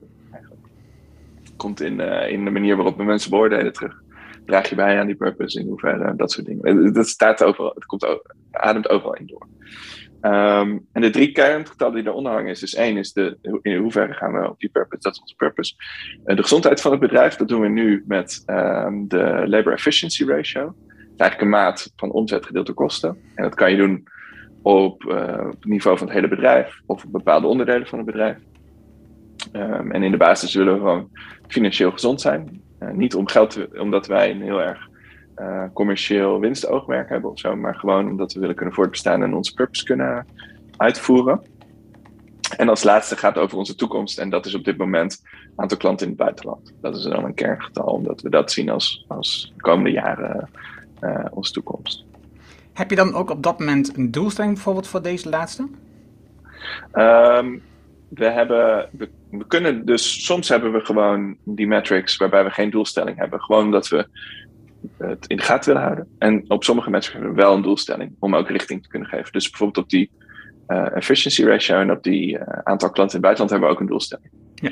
[1.57, 4.01] komt in, uh, in de manier waarop we mensen beoordelen terug.
[4.45, 6.93] Draag je bij aan die purpose, in hoeverre, dat soort dingen.
[6.93, 9.47] Dat staat overal, het komt over, ademt overal in door.
[10.21, 14.13] Um, en de drie kerngetallen die daaronder hangen is, dus één is de, in hoeverre
[14.13, 15.73] gaan we op die purpose, dat is onze purpose.
[16.23, 20.75] De gezondheid van het bedrijf, dat doen we nu met um, de labor efficiency ratio.
[21.17, 23.17] Eigenlijk een maat van omzet gedeeld door kosten.
[23.35, 24.07] En dat kan je doen
[24.61, 25.11] op, op
[25.49, 28.37] het niveau van het hele bedrijf of op bepaalde onderdelen van het bedrijf.
[29.53, 31.09] Um, en in de basis willen we gewoon
[31.47, 32.61] financieel gezond zijn.
[32.79, 34.87] Uh, niet om geld te, omdat wij een heel erg
[35.37, 39.53] uh, commercieel winstoogmerk hebben of zo, maar gewoon omdat we willen kunnen voortbestaan en onze
[39.53, 40.25] purpose kunnen
[40.77, 41.41] uitvoeren.
[42.57, 44.19] En als laatste gaat het over onze toekomst.
[44.19, 45.23] En dat is op dit moment
[45.55, 46.73] aantal klanten in het buitenland.
[46.81, 50.49] Dat is dan een kerngetal, omdat we dat zien als, als de komende jaren
[51.01, 52.05] uh, onze toekomst.
[52.73, 55.67] Heb je dan ook op dat moment een doelstelling bijvoorbeeld voor deze laatste?
[56.93, 57.61] Um,
[58.09, 62.69] we hebben, we, we, kunnen dus, soms hebben we gewoon die metrics waarbij we geen
[62.69, 63.41] doelstelling hebben.
[63.41, 64.07] Gewoon omdat we
[64.97, 66.07] het in de gaten willen houden.
[66.17, 69.31] En op sommige metrics hebben we wel een doelstelling om ook richting te kunnen geven.
[69.31, 70.11] Dus bijvoorbeeld op die
[70.67, 73.81] uh, efficiency ratio en op die uh, aantal klanten in het buitenland hebben we ook
[73.81, 74.29] een doelstelling.
[74.55, 74.71] Ja.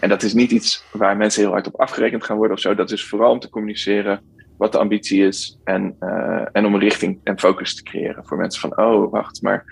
[0.00, 2.74] En dat is niet iets waar mensen heel hard op afgerekend gaan worden of zo.
[2.74, 4.20] Dat is vooral om te communiceren
[4.56, 8.36] wat de ambitie is en, uh, en om een richting en focus te creëren voor
[8.36, 9.64] mensen van, oh wacht, maar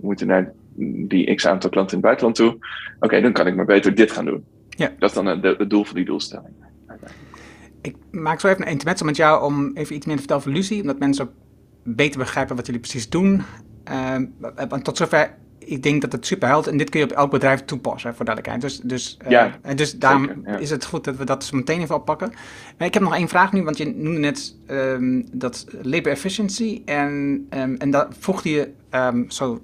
[0.00, 0.52] we moeten naar
[1.08, 2.66] die x aantal klanten in het buitenland toe.
[3.00, 4.44] Oké, dan kan ik maar beter dit gaan doen.
[4.68, 4.92] Ja.
[4.98, 6.54] Dat is dan het doel van die doelstelling.
[7.82, 10.52] Ik maak zo even een intermezzo met jou om even iets meer te vertellen van
[10.52, 11.32] Lucie, omdat mensen ook
[11.82, 13.42] beter begrijpen wat jullie precies doen.
[13.90, 14.16] Uh,
[14.68, 17.30] want tot zover, ik denk dat het super helpt en dit kun je op elk
[17.30, 18.72] bedrijf toepassen, voor duidelijkheid.
[18.72, 20.56] Dus, dus, uh, ja, dus daarom zeker, ja.
[20.56, 22.32] is het goed dat we dat zo meteen even oppakken.
[22.78, 26.82] Maar ik heb nog één vraag nu, want je noemde net um, dat labor efficiency
[26.84, 29.62] en, um, en daar voegde je um, zo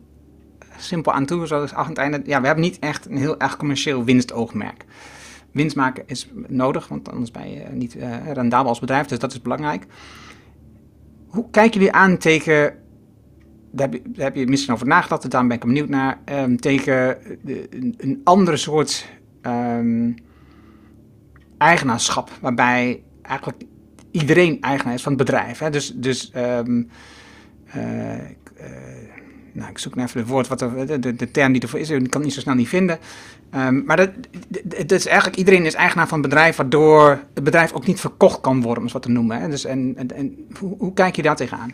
[0.81, 2.23] simpel aan toe, zoals aan het einde.
[2.25, 4.85] Ja, we hebben niet echt een heel erg commercieel winstoogmerk.
[5.53, 9.33] Winst maken is nodig, want anders ben je niet uh, rendabel als bedrijf, dus dat
[9.33, 9.87] is belangrijk.
[11.27, 12.75] Hoe kijken jullie aan tegen,
[13.73, 17.67] daar heb je, misschien over nagedacht, daar ben ik benieuwd naar, um, tegen de,
[17.99, 19.09] een, andere soort
[19.43, 20.15] um,
[21.59, 23.63] eigenaarschap, waarbij eigenlijk
[24.11, 25.59] iedereen eigenaar is van het bedrijf.
[25.59, 25.71] Hè?
[25.71, 26.59] Dus, dus uh,
[27.77, 28.15] uh,
[29.53, 31.91] nou, ik zoek naar even het woord, wat de, de, de, term die ervoor is,
[31.91, 32.99] ik kan het niet zo snel niet vinden.
[33.55, 34.11] Um, maar dat,
[34.65, 38.41] dat, is eigenlijk, iedereen is eigenaar van het bedrijf, waardoor het bedrijf ook niet verkocht
[38.41, 39.41] kan worden, om het wat te noemen.
[39.41, 39.49] Hè?
[39.49, 41.73] Dus, en, en, en hoe, hoe, kijk je daar tegenaan?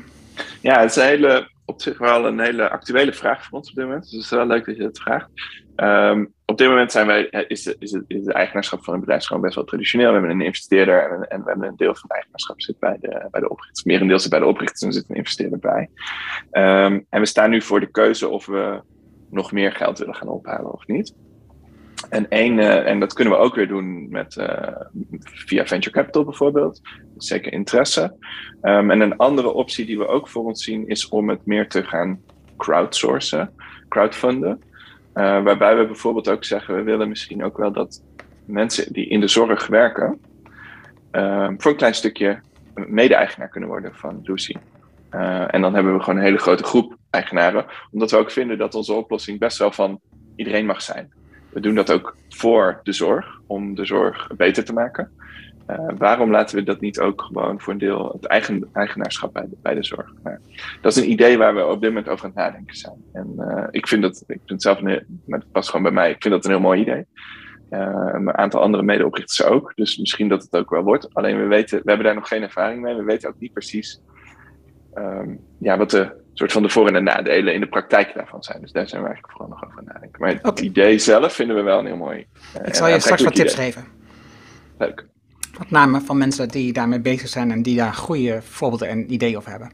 [0.61, 3.75] Ja, het is een hele, op zich wel een hele actuele vraag voor ons op
[3.75, 4.03] dit moment.
[4.03, 5.29] Dus het is wel leuk dat je het vraagt.
[5.77, 6.25] Ehm,
[6.57, 9.43] op dit moment zijn wij, is, de, is, is de eigenaarschap van een bedrijf gewoon
[9.43, 10.07] best wel traditioneel.
[10.07, 12.97] We hebben een investeerder en, en we hebben een deel van het eigenaarschap zit bij
[13.01, 13.85] de, bij de oprichters.
[13.85, 15.89] Merendeel zit bij de oprichters en er zit een investeerder bij.
[16.51, 18.81] Ehm, en we staan nu voor de keuze of we
[19.31, 21.15] nog meer geld willen gaan ophalen of niet.
[22.09, 24.69] En, één, uh, en dat kunnen we ook weer doen met, uh,
[25.21, 26.81] via venture capital bijvoorbeeld.
[27.17, 28.17] Zeker interesse.
[28.63, 31.69] Um, en een andere optie die we ook voor ons zien is om het meer
[31.69, 32.21] te gaan
[32.57, 33.55] crowdsourcen,
[33.89, 34.61] crowdfunden.
[35.17, 38.03] Uh, waarbij we bijvoorbeeld ook zeggen, we willen misschien ook wel dat
[38.45, 40.21] mensen die in de zorg werken,
[41.13, 42.41] uh, voor een klein stukje
[42.75, 44.55] mede-eigenaar kunnen worden van Lucy.
[45.11, 48.59] Uh, en dan hebben we gewoon een hele grote groep eigenaren, omdat we ook vinden
[48.59, 50.01] dat onze oplossing best wel van
[50.37, 51.13] iedereen mag zijn.
[51.49, 55.11] We doen dat ook voor de zorg, om de zorg beter te maken.
[55.71, 59.43] Uh, waarom laten we dat niet ook gewoon voor een deel het eigen, eigenaarschap bij
[59.43, 60.13] de, bij de zorg?
[60.23, 60.37] Nou,
[60.81, 63.05] dat is een idee waar we op dit moment over aan het nadenken zijn.
[63.13, 65.93] En uh, ik vind dat, ik vind het zelf, een, maar het past gewoon bij
[65.93, 67.07] mij, ik vind dat een heel mooi idee.
[67.71, 69.73] Uh, een aantal andere medeoprichters ook.
[69.75, 71.15] Dus misschien dat het ook wel wordt.
[71.15, 72.95] Alleen we weten, we hebben daar nog geen ervaring mee.
[72.95, 74.01] We weten ook niet precies
[74.95, 78.43] um, ja, wat de soort van de voor- en de nadelen in de praktijk daarvan
[78.43, 78.61] zijn.
[78.61, 80.21] Dus daar zijn we eigenlijk vooral nog over aan nadenken.
[80.21, 80.65] Maar het okay.
[80.65, 82.27] idee zelf vinden we wel een heel mooi.
[82.65, 83.65] ik zal je straks wat tips idee.
[83.65, 83.85] geven.
[84.79, 85.07] Leuk.
[85.59, 89.37] Met name van mensen die daarmee bezig zijn en die daar goede voorbeelden en ideeën
[89.37, 89.71] over hebben.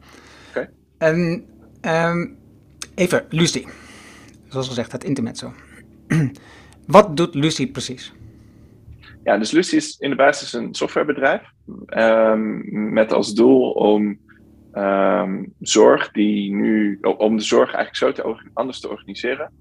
[0.49, 0.59] Oké.
[0.59, 0.68] Okay.
[0.99, 1.45] En
[2.11, 2.37] um,
[2.95, 3.64] even, Lucy.
[4.49, 5.53] Zoals gezegd, het intermezzo.
[6.87, 8.12] Wat doet Lucy precies?
[9.25, 11.42] Ja, dus Lucy is in de basis een softwarebedrijf
[11.87, 14.18] um, met als doel om
[14.75, 19.53] um, zorg die nu, om de zorg eigenlijk zo te anders te organiseren.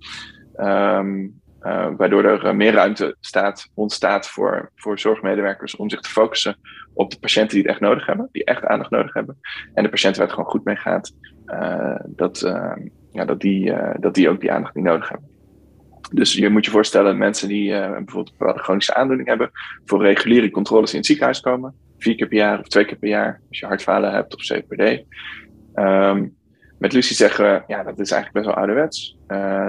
[0.55, 6.57] Um, uh, waardoor er meer ruimte staat, ontstaat voor, voor zorgmedewerkers om zich te focussen
[6.93, 9.39] op de patiënten die het echt nodig hebben, die echt aandacht nodig hebben.
[9.73, 11.11] En de patiënten waar het gewoon goed mee gaat,
[11.45, 12.39] uh, dat,
[13.11, 15.29] ja, dat, die, dat die ook die aandacht niet nodig hebben.
[16.13, 19.51] Dus je moet je voorstellen, mensen die bijvoorbeeld een chronische aandoening hebben,
[19.85, 23.09] voor reguliere controles in het ziekenhuis komen, vier keer per jaar of twee keer per
[23.09, 25.03] jaar, als je hartfalen hebt of CPD.
[25.75, 26.35] Um,
[26.79, 29.17] met Lucie zeggen we, ja, dat is eigenlijk best wel ouderwets.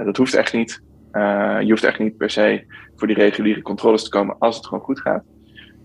[0.05, 0.81] dat hoeft echt niet.
[1.13, 4.65] Uh, je hoeft echt niet per se voor die reguliere controles te komen als het
[4.65, 5.23] gewoon goed gaat.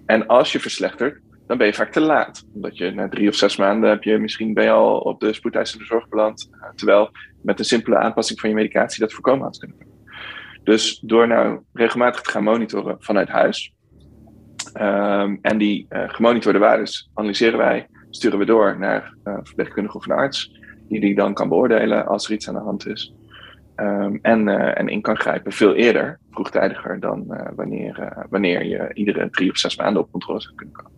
[0.06, 2.44] En als je verslechtert, dan ben je vaak te laat.
[2.54, 5.32] Omdat je na drie of zes maanden heb je misschien ben je al op de
[5.32, 6.50] spoedeisende zorg beland.
[6.52, 7.10] Uh, terwijl
[7.42, 9.76] met een simpele aanpassing van je medicatie dat voorkomen had kunnen.
[10.64, 13.74] Dus door nou regelmatig te gaan monitoren vanuit huis.
[14.80, 20.06] Um, en die uh, gemonitorde waardes analyseren wij, sturen we door naar een verpleegkundige of
[20.06, 20.56] een arts.
[20.88, 23.14] Die die dan kan beoordelen als er iets aan de hand is.
[23.80, 28.64] Um, en, uh, en in kan grijpen veel eerder, vroegtijdiger dan uh, wanneer, uh, wanneer
[28.64, 30.92] je iedere drie of zes maanden op controle zou kunnen komen.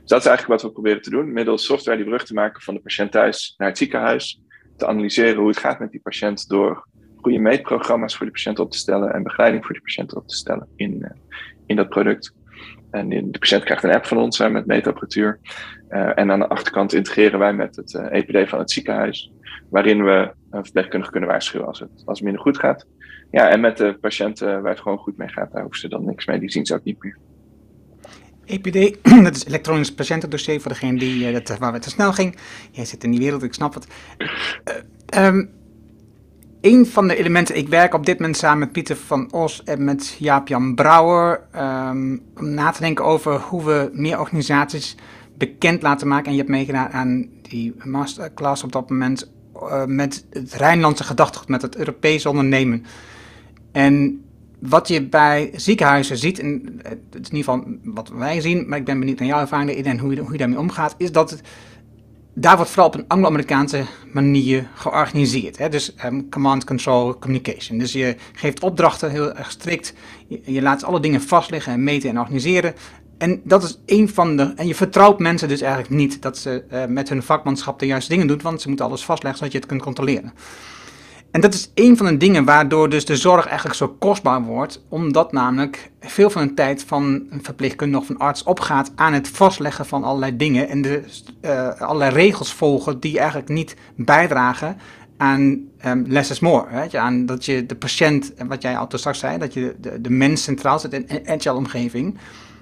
[0.00, 2.62] Dus dat is eigenlijk wat we proberen te doen, middels software die brug te maken
[2.62, 4.40] van de patiënt thuis naar het ziekenhuis,
[4.76, 8.70] te analyseren hoe het gaat met die patiënt door goede meetprogramma's voor de patiënt op
[8.70, 11.12] te stellen en begeleiding voor de patiënt op te stellen in,
[11.66, 12.34] in dat product.
[12.94, 15.38] En de patiënt krijgt een app van ons met meetapparatuur.
[15.88, 19.32] en aan de achterkant integreren wij met het EPD van het ziekenhuis
[19.70, 22.86] waarin we een verpleegkundige kunnen waarschuwen als het, als minder goed gaat.
[23.30, 26.04] Ja, en met de patiënten waar het gewoon goed mee gaat, daar hoeven ze dan
[26.04, 26.38] niks mee.
[26.38, 27.18] Die zien ze ook niet meer.
[28.44, 32.36] EPD, dat is elektronisch patiëntendossier voor degene die, uh, dat, waar het te snel ging.
[32.70, 33.86] Jij zit in die wereld, ik snap het.
[35.14, 35.44] Uh,
[36.64, 39.84] een van de elementen, ik werk op dit moment samen met Pieter van Os en
[39.84, 41.40] met Jaap-Jan Brouwer.
[41.56, 44.96] Um, om na te denken over hoe we meer organisaties
[45.38, 46.26] bekend laten maken.
[46.26, 51.48] En je hebt meegedaan aan die masterclass op dat moment uh, met het Rijnlandse gedachtegoed,
[51.48, 52.84] met het Europese ondernemen.
[53.72, 54.24] En
[54.58, 58.78] wat je bij ziekenhuizen ziet, en het is in ieder geval wat wij zien, maar
[58.78, 61.30] ik ben benieuwd naar jouw ervaring en hoe je, hoe je daarmee omgaat, is dat
[61.30, 61.42] het,
[62.34, 65.58] daar wordt vooral op een Anglo-Amerikaanse manier georganiseerd.
[65.58, 65.68] Hè?
[65.68, 67.78] Dus um, command, control, communication.
[67.78, 69.94] Dus je geeft opdrachten heel erg strikt,
[70.44, 72.74] je, laat alle dingen vastleggen en meten en organiseren.
[73.18, 74.52] En dat is een van de.
[74.56, 78.10] En je vertrouwt mensen dus eigenlijk niet dat ze uh, met hun vakmanschap de juiste
[78.10, 80.32] dingen doen, want ze moeten alles vastleggen zodat je het kunt controleren.
[81.34, 84.84] En dat is een van de dingen waardoor dus de zorg eigenlijk zo kostbaar wordt,
[84.88, 89.28] omdat namelijk veel van de tijd van een verpleegkundige of een arts opgaat aan het
[89.28, 91.02] vastleggen van allerlei dingen en de,
[91.42, 94.76] uh, allerlei regels volgen die eigenlijk niet bijdragen
[95.16, 96.66] aan um, less is more.
[96.70, 100.00] Weet je, aan dat je de patiënt, wat jij al straks zei, dat je de,
[100.00, 102.18] de mens centraal zet in een agile omgeving.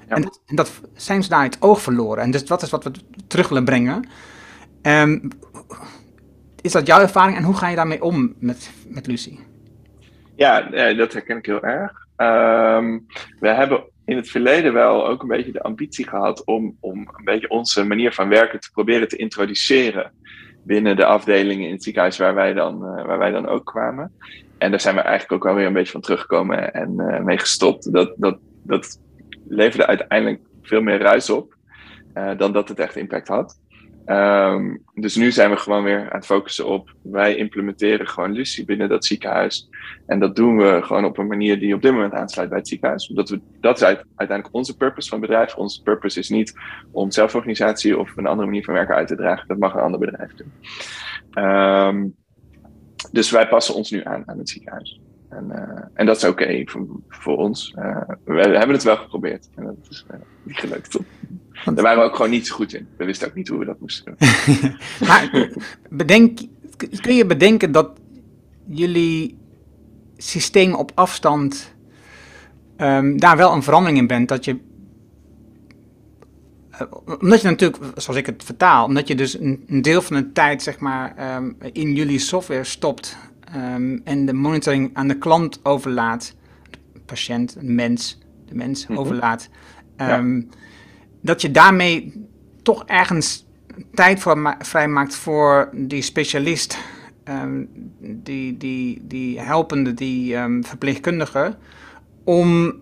[0.09, 0.15] Ja.
[0.15, 2.23] En, dat, en, dat, zijn ze daar het oog verloren.
[2.23, 2.91] En dus dat is wat we
[3.27, 4.09] terug willen brengen.
[4.83, 5.29] Um,
[6.63, 9.41] is dat jouw ervaring en hoe ga je daarmee om met, met Lucie?
[10.37, 10.61] Ja,
[10.93, 12.07] dat herken ik heel erg.
[12.17, 13.07] Um,
[13.41, 17.25] we hebben in het verleden wel ook een beetje de ambitie gehad om, om een
[17.25, 20.13] beetje onze manier van werken te proberen te introduceren
[20.65, 24.13] binnen de afdelingen in het ziekenhuis waar wij dan, waar wij dan ook kwamen.
[24.59, 27.93] En daar zijn we eigenlijk ook wel weer een beetje van teruggekomen en mee gestopt.
[27.93, 29.01] Dat, dat, dat
[29.49, 31.57] leverde uiteindelijk veel meer ruis op
[32.37, 33.61] dan dat het echt impact had.
[34.07, 38.65] Um, dus nu zijn we gewoon weer aan het focussen op, wij implementeren gewoon Lucie
[38.65, 39.69] binnen dat ziekenhuis.
[40.07, 42.69] En dat doen we gewoon op een manier die op dit moment aansluit bij het
[42.69, 43.09] ziekenhuis.
[43.09, 45.57] Omdat we, dat is uiteindelijk onze purpose van het bedrijf.
[45.57, 46.55] Onze purpose is niet
[46.91, 49.49] om zelforganisatie of een andere manier van werken uit te dragen.
[49.49, 50.53] Dat mag een ander bedrijf doen.
[51.45, 52.15] Um,
[53.13, 55.01] dus wij passen ons nu aan aan het ziekenhuis.
[55.33, 57.75] En, uh, en dat is oké okay voor, voor, ons.
[57.79, 60.99] Uh, we hebben het wel geprobeerd en dat is uh, niet gelukt.
[61.65, 62.89] Daar waren we ook gewoon niet zo goed in.
[62.97, 64.29] We wisten ook niet hoe we dat moesten doen.
[65.09, 65.51] maar
[65.91, 66.39] bedenk,
[67.01, 67.91] kun je bedenken dat
[68.67, 69.39] jullie
[70.17, 71.75] systeem op afstand
[72.77, 74.29] um, daar wel een verandering in bent?
[74.29, 74.59] Dat je
[77.21, 80.33] omdat je natuurlijk, zoals ik het vertaal, omdat je dus een, een deel van de
[80.33, 83.17] tijd zeg maar um, in jullie software stopt
[83.57, 86.35] um, en de monitoring aan de klant overlaat,
[86.93, 89.05] de patiënt, de mens, de mens mm -hmm.
[89.05, 89.49] overlaat,
[89.97, 90.57] um, ja.
[91.21, 92.27] dat je daarmee
[92.63, 93.47] toch ergens
[93.95, 96.79] tijd voor vrijmaakt voor die specialist,
[97.25, 97.69] um,
[98.01, 101.57] die, die, die helpende, die verpleegkundige,
[102.25, 102.81] om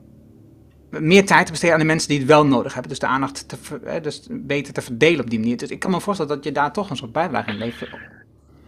[0.91, 2.91] meer tijd te besteden aan de mensen die het wel nodig hebben.
[2.91, 5.57] Dus de aandacht te, dus beter te verdelen op die manier.
[5.57, 7.91] Dus ik kan me voorstellen dat je daar toch een soort bijdrage in levert.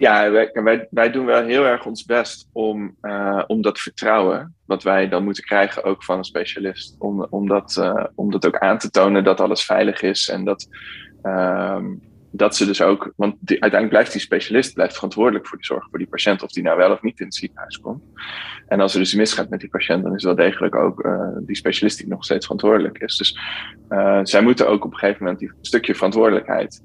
[0.03, 4.83] Ja, wij, wij, doen wel heel erg ons best om, uh, om dat vertrouwen, wat
[4.83, 8.59] wij dan moeten krijgen ook van een specialist, om, om, dat, uh, om dat ook
[8.59, 10.67] aan te tonen dat alles veilig is en dat,
[11.23, 11.85] uh,
[12.31, 15.87] dat ze dus ook, want die, uiteindelijk blijft die specialist blijft verantwoordelijk voor de zorg
[15.91, 18.03] voor die patiënt, of die nou wel of niet in het ziekenhuis komt.
[18.69, 21.57] En als er dus misgaat met die patiënt, dan is wel degelijk ook uh, die
[21.57, 23.17] specialist die nog steeds verantwoordelijk is.
[23.17, 23.39] Dus
[24.23, 26.83] zij moeten ook op een gegeven moment die stukje verantwoordelijkheid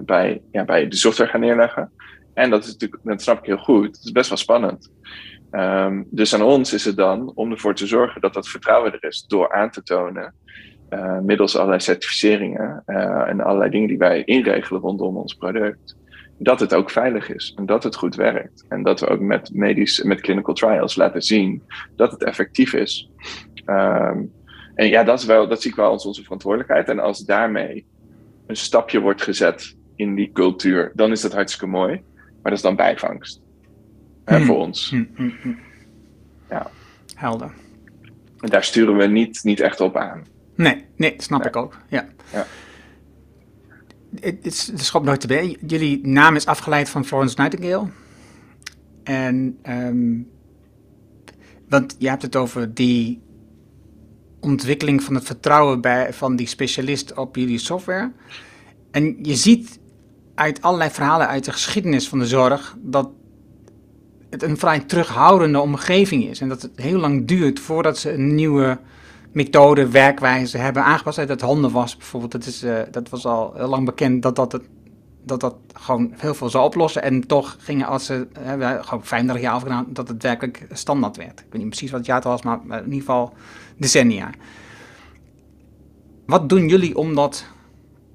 [0.00, 1.92] bij, ja, bij de software gaan neerleggen.
[2.34, 4.90] En dat is natuurlijk, dat snap ik heel goed, het is best wel spannend.
[5.50, 9.04] Um, dus aan ons is het dan om ervoor te zorgen dat dat vertrouwen er
[9.04, 10.34] is door aan te tonen,
[10.90, 15.96] uh, middels allerlei certificeringen uh, en allerlei dingen die wij inregelen rondom ons product,
[16.38, 18.64] dat het ook veilig is en dat het goed werkt.
[18.68, 21.62] En dat we ook met, medisch, met clinical trials laten zien
[21.96, 23.10] dat het effectief is.
[23.66, 24.32] Um,
[24.74, 26.88] en ja, dat, is wel, dat zie ik wel als onze verantwoordelijkheid.
[26.88, 27.86] En als daarmee
[28.46, 32.02] een stapje wordt gezet in die cultuur, dan is dat hartstikke mooi.
[32.42, 33.40] Maar dat is dan bijvangst.
[34.24, 34.44] Hmm.
[34.44, 34.90] voor ons.
[34.90, 35.58] Hmm, hmm,
[36.50, 36.70] ja.
[37.14, 37.52] Helder.
[38.38, 40.24] En daar sturen we niet, niet echt op aan.
[40.54, 41.48] Nee, nee snap nee.
[41.48, 41.78] ik ook.
[41.88, 42.08] Ja.
[42.32, 42.46] ja.
[44.20, 47.88] Het is de schop nooit te Jullie naam is afgeleid van Florence Nightingale.
[49.02, 50.30] En, um,
[51.68, 53.22] want je hebt het over die
[54.40, 58.12] ontwikkeling van het vertrouwen bij, van die specialist op jullie software.
[58.90, 59.78] En je ziet
[60.34, 63.08] uit allerlei verhalen uit de geschiedenis van de zorg dat
[64.30, 66.40] het een vrij terughoudende omgeving is.
[66.40, 68.78] En dat het heel lang duurt voordat ze een nieuwe
[69.32, 71.28] methode, werkwijze hebben aangepast.
[71.28, 74.52] Dat handen was bijvoorbeeld, dat, is, uh, dat was al heel lang bekend dat dat,
[74.52, 74.62] het,
[75.24, 77.02] dat dat gewoon heel veel zou oplossen.
[77.02, 81.40] En toch gingen als ze, uh, gewoon 35 jaar afgedaan, dat het werkelijk standaard werd.
[81.40, 83.32] Ik weet niet precies wat het jaartal was, maar in ieder geval
[83.76, 84.30] decennia.
[86.26, 87.46] Wat doen jullie om dat...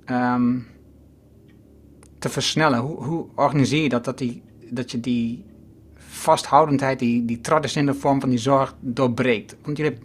[0.06, 0.68] Um,
[2.30, 2.80] versnellen?
[2.80, 5.46] Hoe, hoe organiseer je dat, dat, die, dat je die
[5.96, 9.58] vasthoudendheid, die, die traditionele vorm van die zorg doorbreekt?
[9.64, 10.02] Want je hebt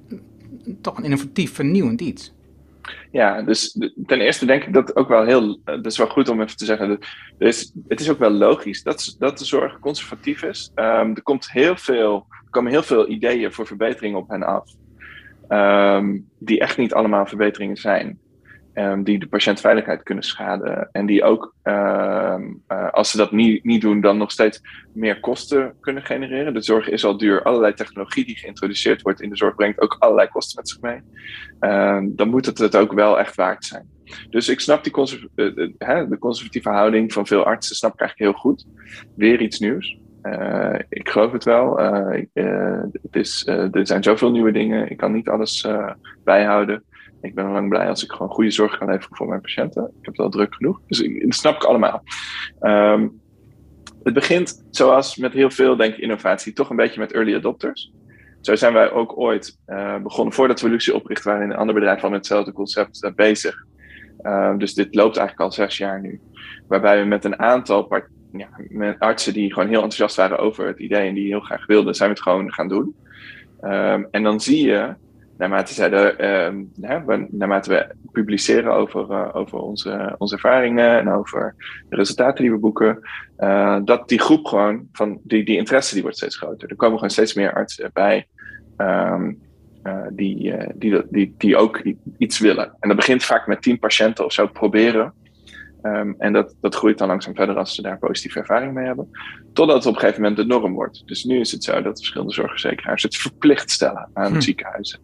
[0.81, 2.33] toch een innovatief, vernieuwend iets.
[3.11, 6.41] Ja, dus ten eerste denk ik dat ook wel heel, dat is wel goed om
[6.41, 6.99] even te zeggen,
[7.39, 10.73] dus het is ook wel logisch dat, dat de zorg conservatief is.
[10.75, 14.71] Um, er, komt heel veel, er komen heel veel ideeën voor verbetering op hen af,
[15.49, 18.19] um, die echt niet allemaal verbeteringen zijn.
[18.75, 20.89] Um, die de patiëntveiligheid kunnen schaden.
[20.93, 24.61] En die ook, um, uh, als ze dat niet, niet doen, dan nog steeds
[24.95, 26.55] meer kosten kunnen genereren.
[26.55, 27.43] De zorg is al duur.
[27.43, 31.01] Allerlei technologie die geïntroduceerd wordt in de zorg brengt ook allerlei kosten met zich mee.
[31.61, 33.89] Um, dan moet het het ook wel echt waard zijn.
[34.31, 38.01] Dus ik snap die conserv uh, de, de conservatieve houding van veel artsen, snap ik
[38.01, 38.67] eigenlijk heel goed.
[39.17, 39.99] Weer iets nieuws.
[40.89, 41.77] Ik geloof het wel.
[43.03, 44.91] het is, er zijn zoveel nieuwe dingen.
[44.91, 45.69] Ik kan niet alles
[46.25, 46.85] bijhouden.
[47.23, 49.83] Ik ben lang blij als ik gewoon goede zorg kan leveren voor mijn patiënten.
[49.83, 50.81] Ik heb het al druk genoeg.
[50.87, 52.03] Dus ik, dat snap ik allemaal.
[52.61, 53.21] Um,
[54.03, 57.93] het begint, zoals met heel veel, denk ik, innovatie, toch een beetje met early adopters.
[58.41, 61.75] Zo zijn wij ook ooit uh, begonnen, voordat we Lucie opricht, waren in een ander
[61.75, 63.65] bedrijf al met hetzelfde concept uh, bezig.
[64.23, 66.21] Uh, dus dit loopt eigenlijk al zes jaar nu.
[66.69, 68.03] Waarbij we met een aantal
[68.33, 71.67] ja, met artsen die gewoon heel enthousiast waren over het idee en die heel graag
[71.67, 72.97] wilden, zijn we het gewoon gaan doen.
[73.63, 74.95] Um, en dan zie je
[75.37, 76.15] naarmate, zij de,
[76.81, 81.55] uh, naarmate we publiceren over, uh, over onze, onze ervaringen en over
[81.89, 82.99] de resultaten die we boeken,
[83.39, 86.69] uh, dat die groep gewoon van die, die interesse die wordt steeds groter.
[86.69, 88.27] Er komen gewoon steeds meer artsen bij
[88.77, 89.41] um,
[90.11, 91.83] die, die, die, die ook
[92.19, 92.77] iets willen.
[92.81, 95.13] En dat begint vaak met tien patiënten of zo proberen.
[95.83, 99.11] Um, en dat, dat groeit dan langzaam verder als ze daar positieve ervaring mee hebben.
[99.53, 101.03] Totdat het op een gegeven moment de norm wordt.
[101.07, 104.41] Dus nu is het zo dat verschillende zorgverzekeraars het verplicht stellen aan hm.
[104.41, 105.01] ziekenhuizen.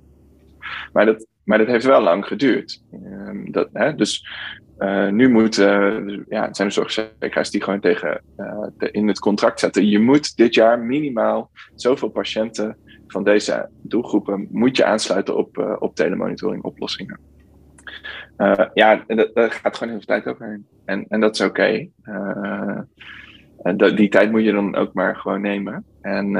[0.92, 2.82] Maar dat, maar dat heeft wel lang geduurd.
[2.92, 4.26] Um, dat, hè, dus
[4.78, 8.22] uh, nu moeten, uh, ja, het zijn de zorgverzekeraars die gewoon tegen
[8.78, 9.88] de, in het contract zetten.
[9.88, 15.94] Je moet dit jaar minimaal zoveel patiënten van deze doelgroepen moet je aansluiten op, op
[15.94, 17.18] telemonitoring oplossingen.
[18.74, 20.66] Ja, dat, gaat gewoon heel veel tijd overheen.
[20.84, 21.88] En, en dat is oké.
[22.04, 22.80] Uh,
[23.96, 25.84] die tijd moet je dan ook maar gewoon nemen.
[26.00, 26.36] En,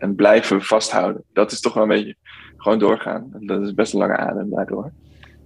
[0.00, 1.24] en blijven vasthouden.
[1.32, 2.16] Dat is toch wel een beetje
[2.62, 3.30] gewoon doorgaan.
[3.40, 4.90] Dat is best een lange adem daardoor.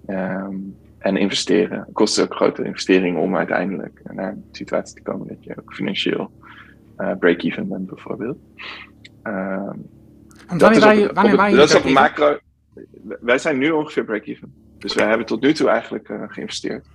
[0.08, 1.78] Um, en investeren.
[1.78, 5.74] Het kost ook grote investeringen om uiteindelijk naar een situatie te komen dat je ook
[5.74, 6.30] financieel
[7.18, 8.38] break-even bent, bijvoorbeeld.
[9.22, 9.86] Um,
[10.56, 12.38] dat is op, op, op, dat is op macro.
[13.20, 14.54] Wij zijn nu ongeveer break-even.
[14.78, 16.86] Dus we hebben tot nu toe eigenlijk uh, geïnvesteerd.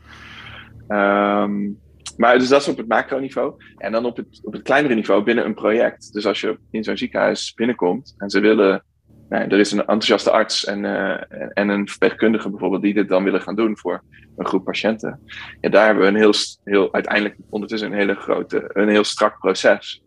[0.88, 1.80] Um,
[2.18, 3.54] maar dus dat is op het macroniveau.
[3.78, 6.14] En dan op het, op het kleinere niveau binnen een project.
[6.14, 8.84] Dus als je in zo'n ziekenhuis binnenkomt en ze willen.
[9.30, 11.22] Er is een enthousiaste arts en, uh,
[11.54, 14.04] en een verpleegkundige bijvoorbeeld die dit dan willen gaan doen voor
[14.38, 15.20] een groep patiënten.
[15.62, 19.40] Ja, daar hebben we een heel, heel uiteindelijk ondertussen een hele grote, een heel strak
[19.40, 20.04] proces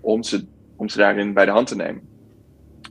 [0.00, 0.46] om ze,
[0.76, 2.02] om ze daarin bij de hand te nemen.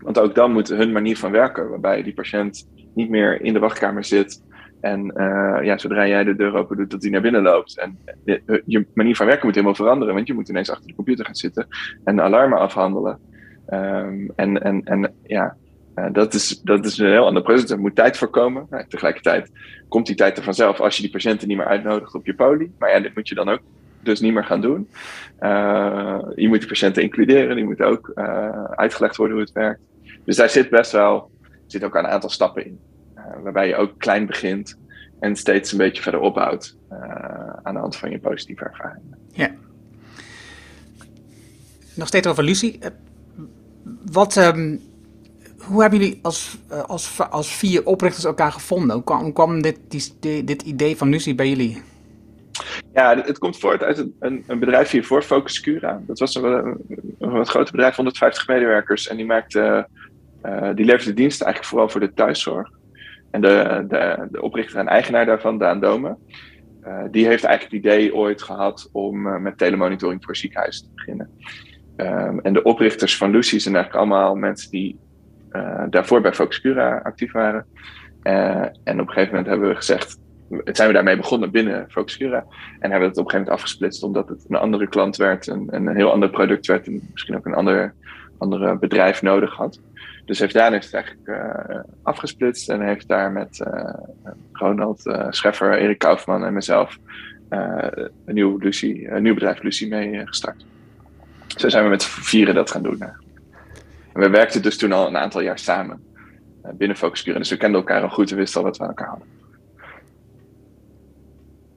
[0.02, 3.60] Want ook dan moet hun manier van werken, waarbij die patiënt niet meer in de
[3.60, 4.44] wachtkamer zit.
[4.82, 7.80] En uh, ja, zodra jij de deur open doet, dat hij naar binnen loopt.
[7.80, 10.96] En je, je, manier van werken moet helemaal veranderen, want je moet ineens achter de
[10.96, 11.68] computer gaan zitten
[12.04, 13.20] en alarmen afhandelen.
[13.74, 15.56] Um, en, en, en ja,
[16.12, 17.70] dat, is, dat is een heel ander proces.
[17.70, 18.68] Er moet tijd voorkomen.
[18.70, 19.52] Nou, tegelijkertijd
[19.88, 22.72] komt die tijd er vanzelf als je die patiënten niet meer uitnodigt op je poli.
[22.80, 23.60] Maar ja, dit moet je dan ook
[24.00, 24.90] dus niet meer gaan doen.
[25.40, 28.12] Uh, je moet die patiënten includeren, die moet ook
[28.76, 29.82] uitgelegd worden hoe het werkt.
[30.24, 31.32] Dus daar zit best wel
[31.66, 32.80] zit ook een aantal stappen in.
[33.44, 34.78] Waarbij je ook klein begint
[35.20, 36.78] en steeds een beetje verder opbouwt
[37.64, 39.18] aan de hand van je positieve ervaringen.
[39.32, 39.52] Ja.
[41.98, 42.78] Nog steeds over Lucie.
[42.80, 42.90] Eh,
[44.12, 44.82] wat, um,
[45.68, 46.58] hoe hebben jullie als,
[46.88, 48.96] als, als vier oprichters elkaar gevonden?
[48.96, 49.80] Hoe kwam, kwam dit,
[50.20, 51.82] dit idee van Lucie bij jullie?
[52.94, 56.02] Ja, het komt voort uit een, een, bedrijf hiervoor, Focus Cura.
[56.08, 56.78] Dat was een,
[57.20, 59.08] een, groter bedrijf, 150 medewerkers.
[59.08, 59.88] En die maakte
[60.46, 62.70] uh, die levert de dienst eigenlijk vooral voor de thuiszorg.
[63.32, 66.18] En de, de, de oprichter en eigenaar daarvan, Daan Dome,
[66.86, 71.30] uh, die heeft eigenlijk het idee ooit gehad om met telemonitoring voor ziekenhuizen te beginnen.
[71.98, 75.00] Um, en de oprichters van Lucy zijn eigenlijk allemaal mensen die
[75.90, 77.66] daarvoor bij Focus Cura actief waren.
[78.84, 80.18] en op een gegeven moment hebben we gezegd,
[80.64, 82.46] het zijn we daarmee begonnen binnen Focus Cura.
[82.80, 85.48] En hebben we het op een gegeven moment afgesplitst omdat het een andere klant werd,
[85.48, 87.94] en, een heel ander product werd en misschien ook een ander,
[88.38, 89.80] ander bedrijf nodig had.
[90.26, 93.64] Dus heeft Daan heeft het eigenlijk uh, afgesplitst en heeft daar met
[94.52, 96.98] Ronald uh, Scheffer, Erik Kaufman en mezelf
[97.50, 100.66] een, nieuw Lucie, een nieuw bedrijf Lucie mee gestart.
[101.48, 103.04] Zo zijn we met vieren dat gaan doen.
[104.18, 106.04] En we werkten dus toen al een aantal jaar samen
[106.74, 107.40] binnen Focuscuren.
[107.40, 109.28] Dus we kenden elkaar al goed en wisten al wat we aan elkaar hadden.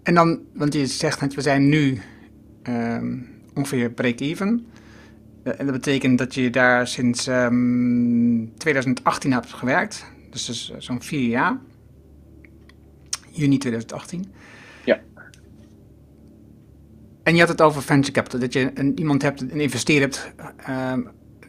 [0.02, 2.00] En dan, want je zegt dat we zijn nu
[2.68, 4.66] um, ongeveer break-even.
[5.42, 10.06] Eh, en dat betekent dat je daar sinds um, ehm, 2018 hebt gewerkt.
[10.30, 11.58] Dus, dus zo'n vier jaar.
[13.30, 14.32] Juni 2018.
[14.84, 15.00] Ja.
[17.22, 18.40] En je had het over venture capital.
[18.40, 20.92] Dat je een, iemand hebt, een investeerder hebt, uh,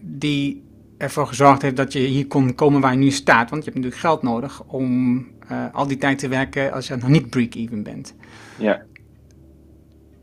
[0.02, 0.70] die
[1.02, 3.50] ervoor gezorgd heeft dat je hier kon komen waar je nu staat.
[3.50, 5.18] Want je hebt natuurlijk geld nodig om
[5.52, 8.16] uh, al die tijd te werken als je nog niet break-even bent.
[8.58, 8.82] Ja.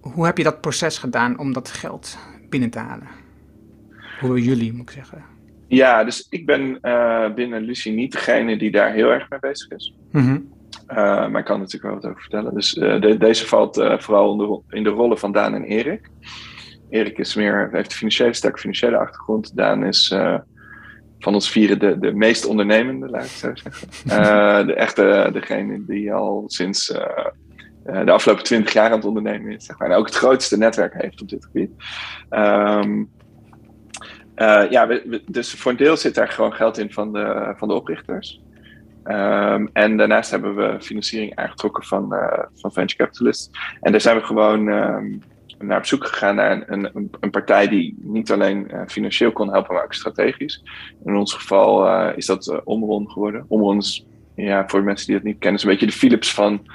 [0.01, 2.19] Hoe heb je dat proces gedaan om dat geld
[2.49, 3.09] binnen te halen?
[4.21, 5.25] Hoe jullie, moet ik zeggen.
[5.67, 9.71] Ja, dus ik ben uh, binnen Lucie niet degene die daar heel erg mee bezig
[9.71, 9.95] is.
[10.13, 10.53] Mm -hmm.
[10.91, 12.55] uh, maar ik kan natuurlijk wel wat over vertellen.
[12.55, 16.11] Dus de, deze valt vooral in de, in de, rollen van Daan en Erik.
[16.91, 19.57] Erik is meer, heeft een financiële, sterke financiële achtergrond.
[19.57, 20.17] Daan is
[21.19, 24.67] van ons vieren de, de meest ondernemende, laat ik zo zeggen.
[24.67, 26.87] de echte, degene die al sinds
[27.83, 29.65] de afgelopen twintig jaar aan het ondernemen is.
[29.65, 29.91] Zeg maar.
[29.91, 31.71] En ook het grootste netwerk heeft op dit gebied.
[32.31, 33.11] Um,
[34.37, 37.69] uh, ja, we, dus voor een deel zit daar gewoon geld in van de, van
[37.69, 38.43] de oprichters.
[39.05, 43.51] Um, en daarnaast hebben we financiering aangetrokken van, uh, van venture capitalists.
[43.81, 45.23] En daar zijn we gewoon um,
[45.59, 49.75] naar op zoek gegaan naar een, een, een partij die niet alleen financieel kon helpen,
[49.75, 50.65] maar ook strategisch.
[51.05, 53.45] In ons geval is dat Omron geworden.
[53.49, 56.67] Omron is, ja, voor mensen die dat niet kennen, is een beetje de Philips van,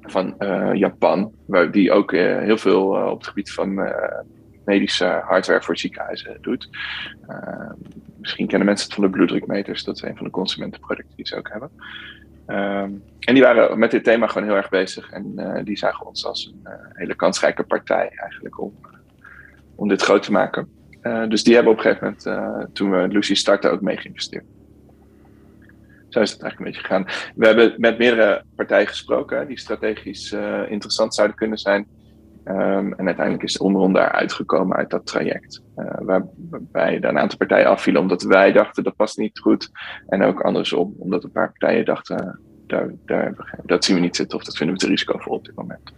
[0.00, 0.34] van
[0.72, 1.32] Japan.
[1.46, 3.92] Waar die ook heel veel op het gebied van
[4.64, 6.68] medische hardware voor ziekenhuizen doet.
[8.20, 9.84] misschien kennen mensen het van de bloeddrukmeters.
[9.84, 11.70] Dat is een van de consumentenproducten die ze ook hebben.
[12.46, 15.10] Ehm, en die waren met dit thema gewoon heel erg bezig.
[15.10, 18.98] En uh, die zagen ons als een uh, hele kansrijke partij eigenlijk om, uh,
[19.74, 20.68] om dit groot te maken.
[21.28, 24.44] dus die hebben op een gegeven moment, toen we Lucy starten, ook mee geïnvesteerd.
[26.08, 27.32] Zo is het eigenlijk een beetje gegaan.
[27.34, 30.32] We hebben met meerdere partijen gesproken die strategisch
[30.68, 31.86] interessant zouden kunnen zijn.
[32.44, 35.62] Um, en uiteindelijk is onderhand daar uitgekomen uit dat traject.
[36.00, 39.70] waarbij er een aantal partijen afvielen omdat wij dachten dat past niet goed.
[40.06, 44.38] En ook andersom, omdat een paar partijen dachten daar, daar, dat zien we niet zitten
[44.38, 45.92] of dat vinden we te risicovol op dit moment.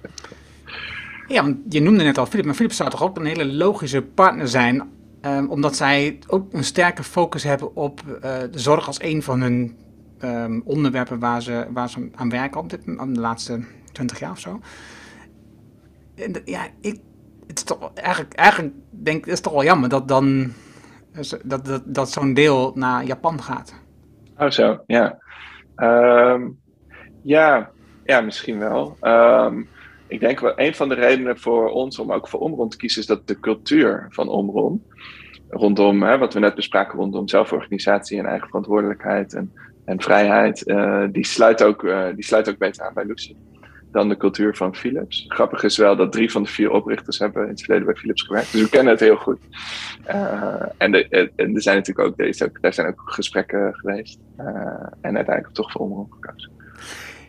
[1.26, 4.48] Ja, je noemde net al Philips, maar Philips zou toch ook een hele logische partner
[4.48, 4.82] zijn,
[5.22, 8.20] um, omdat zij ook een sterke focus hebben op uh,
[8.50, 9.76] de zorg als een van hun
[10.22, 14.38] um, onderwerpen waar ze, waar ze aan werken op dit, de laatste twintig jaar of
[14.38, 14.60] zo.
[16.44, 17.00] Ja, ik,
[17.46, 20.52] het is toch eigenlijk, eigenlijk denk is toch wel jammer dat dan
[21.44, 23.74] dat, dat, dat zo'n deel naar Japan gaat.
[24.38, 25.18] Oh zo, ja.
[25.76, 26.58] Um,
[27.22, 27.70] ja,
[28.04, 28.96] ja, misschien wel.
[29.02, 29.68] Um,
[30.06, 33.00] ik denk wel, een van de redenen voor ons om ook voor Omron te kiezen,
[33.00, 34.84] is dat de cultuur van Omron,
[35.48, 39.52] rondom hè, wat we net bespraken, rondom zelforganisatie en eigen verantwoordelijkheid en,
[39.84, 43.36] en vrijheid, uh, die, sluit ook, uh, die sluit ook beter aan bij Lucy
[43.94, 45.24] dan de cultuur van Philips.
[45.28, 48.22] Grappig is wel dat drie van de vier oprichters hebben in het verleden bij Philips
[48.22, 48.52] gewerkt.
[48.52, 49.38] Dus we kennen het heel goed.
[50.08, 54.18] Uh, en, de, en, er zijn natuurlijk ook, deze, daar zijn ook gesprekken geweest.
[54.40, 54.46] Uh,
[55.00, 56.50] en uiteindelijk toch voor Omroep gekozen.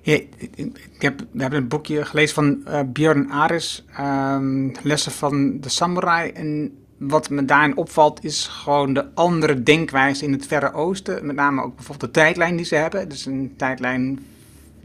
[0.01, 0.13] Ja,
[0.55, 5.69] ik heb, we hebben een boekje gelezen van uh, Björn Aris, um, lessen van de
[5.69, 6.31] samurai.
[6.31, 11.25] En wat me daarin opvalt is gewoon de andere denkwijze in het Verre Oosten.
[11.25, 13.09] Met name ook bijvoorbeeld de tijdlijn die ze hebben.
[13.09, 14.19] Dus een tijdlijn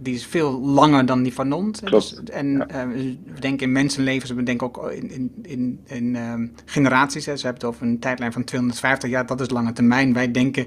[0.03, 1.91] die is veel langer dan die van Nont.
[1.91, 2.87] Dus, en ja.
[2.87, 2.93] uh,
[3.35, 6.35] we denken in mensenlevens, we denken ook in, in, in, in uh,
[6.65, 7.27] generaties.
[7.27, 7.37] Hè.
[7.37, 10.13] Ze hebben het over een tijdlijn van 250 jaar, dat is lange termijn.
[10.13, 10.67] Wij denken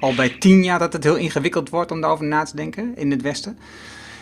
[0.00, 3.10] al bij 10 jaar dat het heel ingewikkeld wordt om daarover na te denken in
[3.10, 3.58] het Westen.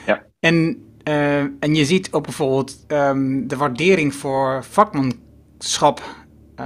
[0.06, 0.22] Ja.
[0.40, 6.02] En, uh, en je ziet ook bijvoorbeeld um, de waardering voor vakmanschap,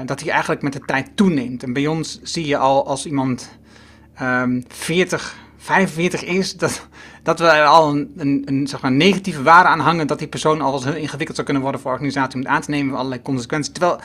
[0.04, 1.62] dat die eigenlijk met de tijd toeneemt.
[1.62, 3.58] En bij ons zie je al als iemand
[4.22, 6.88] um, 40 45 is, dat,
[7.22, 10.28] dat we er al een, een, een, zeg maar, negatieve waarde aan hangen dat die
[10.28, 12.96] persoon al eens heel ingewikkeld zou kunnen worden voor organisatie om het aan te nemen,
[12.96, 13.72] allerlei consequenties.
[13.72, 14.00] Terwijl,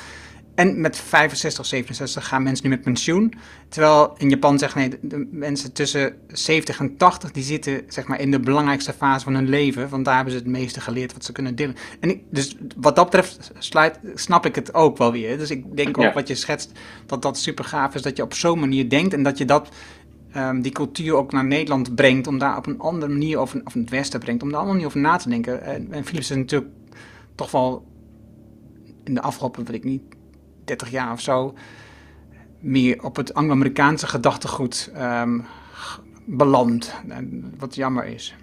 [0.56, 3.34] en met 65, 67 gaan mensen nu met pensioen.
[3.70, 8.20] Terwijl in Japan zeggen nee, de, mensen tussen 70 en 80, die zitten zeg maar
[8.20, 9.90] in de belangrijkste fase van hun leven.
[9.90, 11.76] Want daar hebben ze het meeste geleerd wat ze kunnen delen.
[12.00, 15.38] En ik, dus wat dat betreft sluit, snap ik het ook wel weer.
[15.38, 16.14] Dus ik denk ook ja.
[16.14, 16.72] wat je schetst,
[17.06, 19.70] dat dat super gaaf is dat je op zo'n manier denkt en dat je dat
[20.38, 23.74] um, die cultuur ook naar Nederland brengt, om daar op een andere manier over, of
[23.74, 25.64] het Westen brengt, om daar allemaal niet over na te denken.
[25.64, 26.72] En, en Philips is natuurlijk
[27.36, 27.88] toch wel
[29.04, 30.02] in de afgelopen, weet ik niet,
[30.64, 31.54] 30 jaar of zo,
[32.60, 35.46] meer op het Anglo-Amerikaanse gedachtegoed um,
[36.26, 36.94] beland.
[37.58, 38.36] Wat jammer is.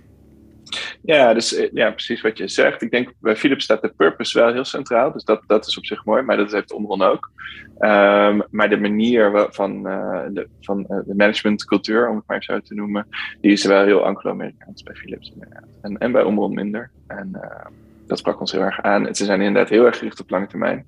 [1.02, 2.82] Ja, dus eh, ja, precies wat je zegt.
[2.82, 5.12] Ik denk bij Philips staat de purpose wel heel centraal.
[5.12, 7.30] Dus dat, dat is op zich mooi, maar dat heeft Omron ook.
[7.78, 12.60] Um, maar de manier van, uh, de, van uh, de managementcultuur, om het maar zo
[12.60, 13.06] te noemen,
[13.40, 15.32] die is wel heel Anglo-Amerikaans bij Philips.
[15.82, 16.90] En, en bij Omron minder.
[17.06, 17.66] En uh,
[18.06, 19.14] dat sprak ons heel erg aan.
[19.14, 20.86] Ze zijn inderdaad heel erg gericht op lange termijn.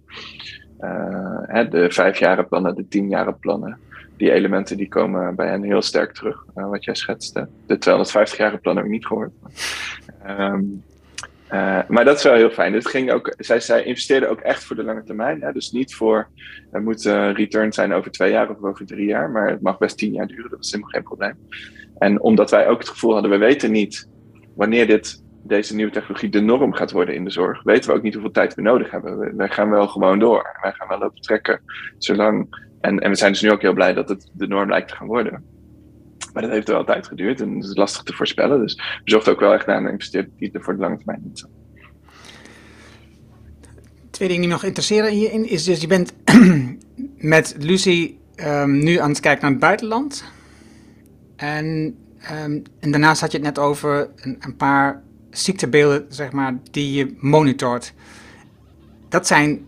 [1.71, 3.79] De vijfjaren plannen, de tienjaren plannen
[4.19, 7.49] die elementen die komen bij hen heel sterk terug, uh, wat jij schetste.
[7.67, 9.31] De 250-jarige plan heb ik niet gehoord.
[10.27, 10.83] Um,
[11.53, 12.73] uh, maar dat is wel heel fijn.
[12.73, 15.43] Het ging ook, zij, zij investeerden ook echt voor de lange termijn.
[15.43, 15.53] Hè?
[15.53, 16.29] Dus niet voor,
[16.71, 19.79] het moet uh, return zijn over twee jaar of over drie jaar, maar het mag
[19.79, 20.51] best tien jaar duren.
[20.51, 21.35] Dat is helemaal geen probleem.
[21.99, 24.09] En omdat wij ook het gevoel hadden, we weten niet
[24.55, 28.03] wanneer dit, deze nieuwe technologie de norm gaat worden in de zorg, weten we ook
[28.03, 29.37] niet hoeveel tijd we nodig hebben.
[29.37, 30.59] Wij gaan wel gewoon door.
[30.63, 31.61] Wij gaan wel lopen trekken,
[31.99, 34.89] zolang en, en we zijn dus nu ook heel blij dat het de norm lijkt
[34.89, 35.45] te gaan worden.
[36.33, 38.61] Maar dat heeft wel tijd geduurd en het is lastig te voorspellen.
[38.61, 41.31] Dus we zochten ook wel echt naar een investeerder die er voor de lange termijn
[41.33, 41.51] zat.
[44.11, 46.13] Twee dingen die nog interesseren hierin is dus je bent
[47.35, 50.25] met Lucy um, nu aan het kijken naar het buitenland.
[51.37, 51.67] En,
[52.45, 56.93] um, en daarnaast had je het net over een, een paar ziektebeelden, zeg maar, die
[56.93, 57.93] je monitort.
[59.09, 59.67] Dat zijn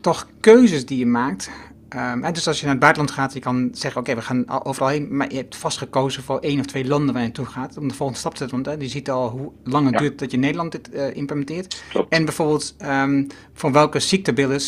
[0.00, 1.50] toch keuzes die je maakt
[1.96, 4.88] Um, dus als je naar het buitenland gaat, je kan zeggen, oké, we gaan overal
[4.88, 7.76] heen, maar je hebt vast gekozen voor één of twee landen waar je naartoe gaat,
[7.76, 8.62] om de volgende stap te zetten.
[8.62, 11.82] Want hè, je ziet al hoe lang het duurt dat je Nederland dit uh, implementeert.
[11.88, 12.12] Klopt.
[12.12, 14.60] En bijvoorbeeld, um, van welke ziektebeelden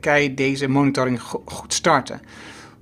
[0.00, 2.20] kan je deze monitoring go goed starten?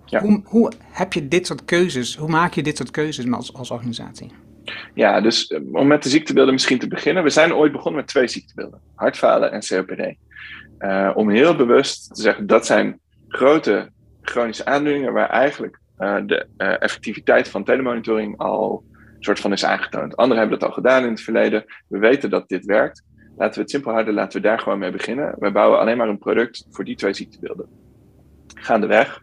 [0.05, 0.21] Ja.
[0.21, 3.71] Hoe, hoe, heb je dit soort keuzes, hoe maak je dit soort keuzes als, als
[3.71, 4.31] organisatie?
[4.95, 7.23] Ja, dus eh, om met de ziektebeelden misschien te beginnen.
[7.23, 10.14] We zijn ooit begonnen met twee ziektebeelden, hartfalen en COPD.
[10.79, 13.89] Uh, om heel bewust te zeggen, dat zijn grote
[14.23, 18.85] chronische aandoeningen waar eigenlijk uh, de effectiviteit van telemonitoring al
[19.27, 20.17] soort van is aangetoond.
[20.17, 21.64] Anderen hebben dat al gedaan in het verleden.
[21.89, 23.03] We weten dat dit werkt.
[23.37, 25.35] Laten we het simpel houden, laten we daar gewoon mee beginnen.
[25.39, 27.67] We bouwen alleen maar een product voor die twee ziektebeelden.
[28.55, 29.23] Gaandeweg,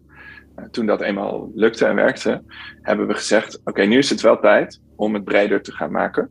[0.72, 2.42] toen dat eenmaal lukte en werkte,
[2.82, 6.30] hebben we gezegd: oké, nu is het wel tijd om het breder te gaan maken.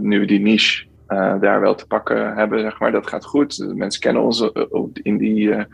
[0.00, 2.92] nu we die niche uh, daar wel te pakken hebben, zeg maar.
[2.92, 3.72] Dat gaat goed.
[3.74, 4.50] Mensen kennen ons
[4.92, 5.66] in die,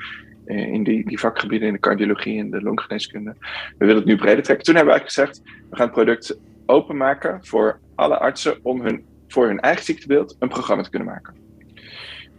[0.44, 3.34] in die, die vakgebieden, in de cardiologie en de longgeneeskunde.
[3.78, 4.64] We willen het nu breder trekken.
[4.64, 9.04] Toen hebben we eigenlijk gezegd, we gaan het product openmaken voor alle artsen om hun,
[9.28, 11.34] voor hun eigen ziektebeeld een programma te kunnen maken.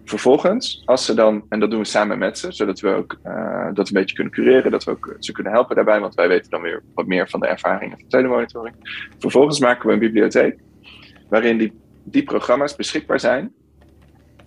[0.06, 3.68] Vervolgens, als ze dan, en dat doen we samen met ze, zodat we ook uh,
[3.74, 6.50] dat een beetje kunnen cureren, dat we ook ze kunnen helpen daarbij, want wij weten
[6.50, 8.76] dan weer wat meer van de ervaringen van telemonitoring.
[9.20, 10.60] Vervolgens maken we een bibliotheek
[11.30, 13.54] waarin die die programma's beschikbaar zijn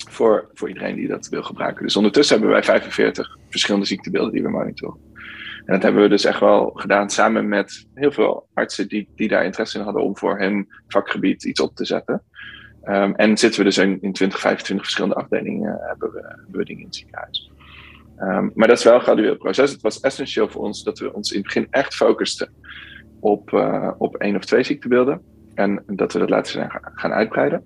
[0.09, 1.83] voor, voor iedereen die dat wil gebruiken.
[1.83, 5.01] Dus ondertussen hebben wij 45 verschillende ziektebeelden die we monitoren.
[5.57, 9.29] En dat hebben we dus echt wel gedaan samen met heel veel artsen die, die
[9.29, 12.23] daar interesse in hadden om voor hun vakgebied iets op te zetten.
[12.89, 16.65] Um, en zitten we dus in, in 20, 25 verschillende afdelingen uh, hebben, we, hebben
[16.65, 17.51] dingen in het ziekenhuis.
[18.19, 19.71] Um, maar dat is wel een gradueel proces.
[19.71, 22.53] Het was essentieel voor ons dat we ons in het begin echt focusten
[23.21, 25.23] op, uh, op één of twee ziektebeelden.
[25.55, 27.65] En dat we dat laten zijn gaan uitbreiden.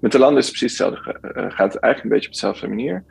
[0.00, 1.18] Met de landen is het precies hetzelfde.
[1.22, 3.04] Uh, gaat het eigenlijk een beetje op dezelfde manier.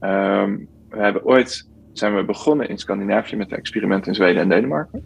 [0.00, 4.48] Um, we hebben ooit zijn we begonnen in Scandinavië met een experiment in Zweden en
[4.48, 5.04] Denemarken.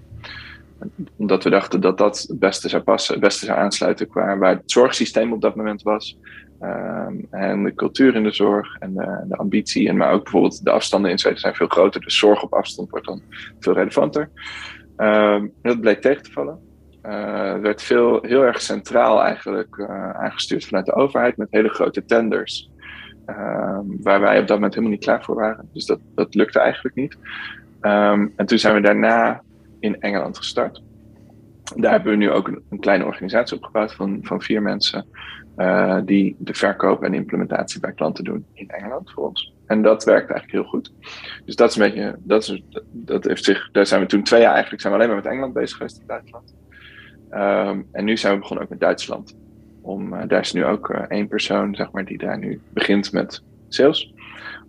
[1.16, 4.54] Omdat we dachten dat dat het beste zou passen, het beste zou aansluiten qua waar
[4.54, 6.18] het zorgsysteem op dat moment was.
[6.62, 9.88] Um, en de cultuur in de zorg en de, de, ambitie.
[9.88, 12.00] En maar ook bijvoorbeeld de afstanden in Zweden zijn veel groter.
[12.00, 13.22] Dus zorg op afstand wordt dan
[13.60, 14.30] veel relevanter.
[14.96, 16.58] Um, dat bleek tegen te vallen.
[17.06, 22.04] Uh, werd veel, heel erg centraal eigenlijk uh, aangestuurd vanuit de overheid met hele grote
[22.04, 22.70] tenders.
[23.26, 25.68] Uh, waar wij op dat moment helemaal niet klaar voor waren.
[25.72, 27.18] Dus dat, dat lukte eigenlijk niet.
[28.36, 29.42] En toen zijn we daarna
[29.80, 30.82] in Engeland gestart.
[31.74, 35.06] Daar hebben we nu ook een, kleine organisatie opgebouwd van, van vier mensen.
[35.56, 39.54] Uh, die de verkoop en implementatie bij klanten doen in Engeland voor ons.
[39.66, 40.92] En dat werkt eigenlijk heel goed.
[41.44, 42.62] Dus dat is een beetje, dat, is,
[42.92, 45.32] dat heeft zich, daar zijn we toen twee jaar eigenlijk, zijn we alleen maar met
[45.32, 46.54] Engeland bezig geweest in Duitsland.
[47.30, 49.36] Um, en nu zijn we begonnen ook met Duitsland.
[49.80, 53.12] Om, uh, daar is nu ook uh, één persoon, zeg maar, die daar nu begint
[53.12, 54.14] met sales.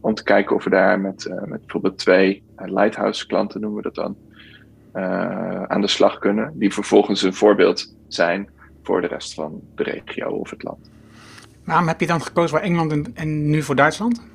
[0.02, 3.96] Om te kijken of we daar met, met bijvoorbeeld twee lighthouse klanten, noemen we dat
[3.96, 4.16] dan,
[5.68, 6.52] aan de slag kunnen.
[6.56, 8.50] Die vervolgens een voorbeeld zijn
[8.84, 10.90] voor de rest van de regio of het land.
[11.64, 14.28] Waarom heb je dan gekozen voor Engeland en, en nu voor Duitsland?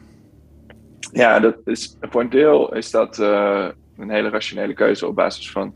[1.12, 5.74] Ja, dat is, voor een deel is dat een hele rationele keuze op basis van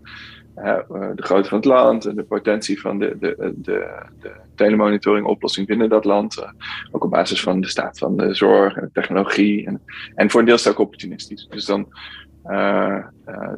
[0.59, 0.78] uh,
[1.14, 5.66] de grootte van het land en de potentie van de, de, de, de telemonitoring oplossing
[5.66, 6.39] binnen dat land.
[6.39, 6.51] Uh,
[6.91, 9.66] ook op basis van de staat van de zorg en de technologie.
[9.66, 9.82] En,
[10.14, 11.47] en voor een deel is het ook opportunistisch.
[11.51, 11.89] Dus dan,
[12.51, 13.05] uh,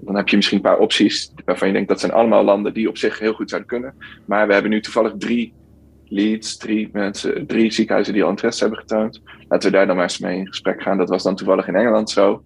[0.01, 2.89] dan heb je misschien een paar opties waarvan je denkt dat zijn allemaal landen die
[2.89, 3.95] op zich heel goed zouden kunnen.
[4.25, 5.53] Maar we hebben nu toevallig drie
[6.05, 9.23] leads, drie mensen, drie ziekenhuizen die al interesse hebben getoond.
[9.49, 10.99] Laten we daar dan maar eens mee in gesprek gaan.
[10.99, 12.43] Dat was dan toevallig in Engeland zo.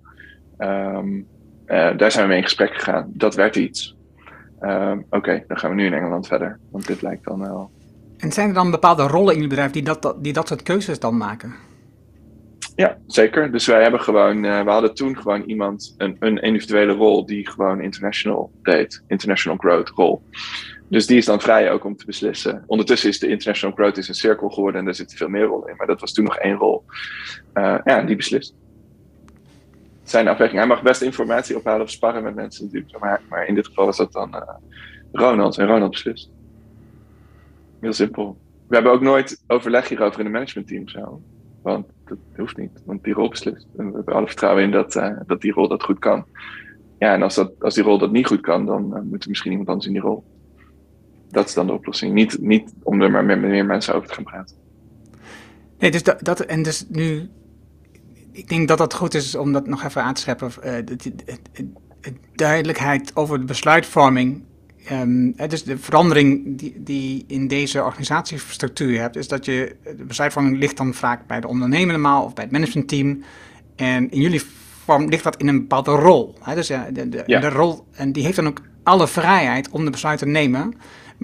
[0.59, 1.27] Um,
[1.67, 3.11] daar zijn we mee in gesprek gegaan.
[3.15, 3.97] Dat werd iets.
[4.61, 7.71] Um, Oké, dan gaan we nu in Engeland verder, want dit lijkt dan wel.
[8.19, 10.99] En zijn er dan bepaalde rollen in je bedrijf die dat, die dat soort keuzes
[10.99, 11.55] dan maken?
[12.83, 13.53] Ja, zeker.
[13.53, 17.49] Dus wij hebben gewoon, uh, we hadden toen gewoon iemand, een, een individuele rol die
[17.49, 20.23] gewoon international deed, international growth rol.
[20.89, 22.65] Dus die is dan vrij ook om te beslissen.
[22.67, 25.69] Ondertussen is de international growth is een cirkel geworden en daar zitten veel meer rollen
[25.69, 26.85] in, maar dat was toen nog één rol.
[27.55, 28.55] Uh, ja, die beslist
[30.03, 30.59] zijn afweging.
[30.59, 32.99] Hij mag best informatie ophalen of sparren met mensen natuurlijk.
[32.99, 34.41] Maar, maar in dit geval is dat dan uh,
[35.13, 35.59] Ronald.
[35.59, 36.31] En Ronald beslist.
[37.81, 38.39] Heel simpel.
[38.69, 41.21] We hebben ook nooit overleg hierover in het managementteam zo.
[41.63, 41.87] Want
[42.17, 43.67] dat hoeft niet, want die rol beslist.
[43.77, 46.25] En we hebben alle vertrouwen in dat, uh, dat die rol dat goed kan.
[46.99, 49.29] Ja, en als, dat, als die rol dat niet goed kan, dan uh, moet er
[49.29, 50.25] misschien iemand anders in die rol.
[51.29, 52.15] Dat is dan de oplossing.
[52.15, 54.57] Niet, niet om er maar met meer mensen over te gaan praten.
[55.79, 57.31] Nee, dus dat, dat en dus nu
[58.33, 60.51] ik denk dat het goed is om dat nog even aan te scheppen.
[60.85, 61.13] De,
[62.35, 64.45] duidelijkheid over de besluitvorming.
[64.93, 70.59] Um, dus de verandering die, die in deze organisatiestructuur hebt, is dat je de besluitvorming
[70.59, 73.23] ligt dan vaak bij de ondernemer normaal of bij het managementteam.
[73.77, 76.35] En in jullie besluitvorm ligt dat in een bepaalde rol.
[76.41, 76.55] Hè?
[76.55, 77.41] Dus de, de, Ja.
[77.41, 80.75] de rol, en die heeft dan ook alle vrijheid om de besluit te nemen.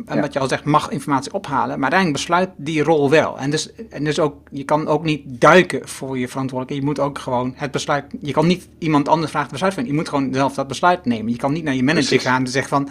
[0.07, 0.21] En Ja.
[0.21, 3.39] wat je al zegt, mag informatie ophalen, maar uiteindelijk besluit die rol wel.
[3.39, 6.81] En dus, en dus ook, je kan ook niet duiken voor je verantwoordelijkheid.
[6.81, 9.87] Je moet ook gewoon het besluit, je kan niet iemand anders vragen het besluit van.
[9.87, 11.33] Je moet gewoon zelf dat besluit nemen.
[11.33, 12.27] Je kan niet naar je manager Precies.
[12.27, 12.89] gaan en zeggen van,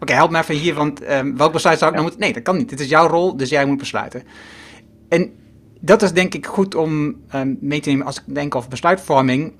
[0.00, 2.02] oké, help me even hier, want ehm, welk besluit zou ik Ja.
[2.02, 2.20] nou moeten...
[2.20, 2.68] Nee, dat kan niet.
[2.68, 4.22] Dit is jouw rol, dus jij moet besluiten.
[5.08, 5.30] En
[5.80, 9.52] dat is denk ik goed om ehm, mee te nemen als ik denk over besluitvorming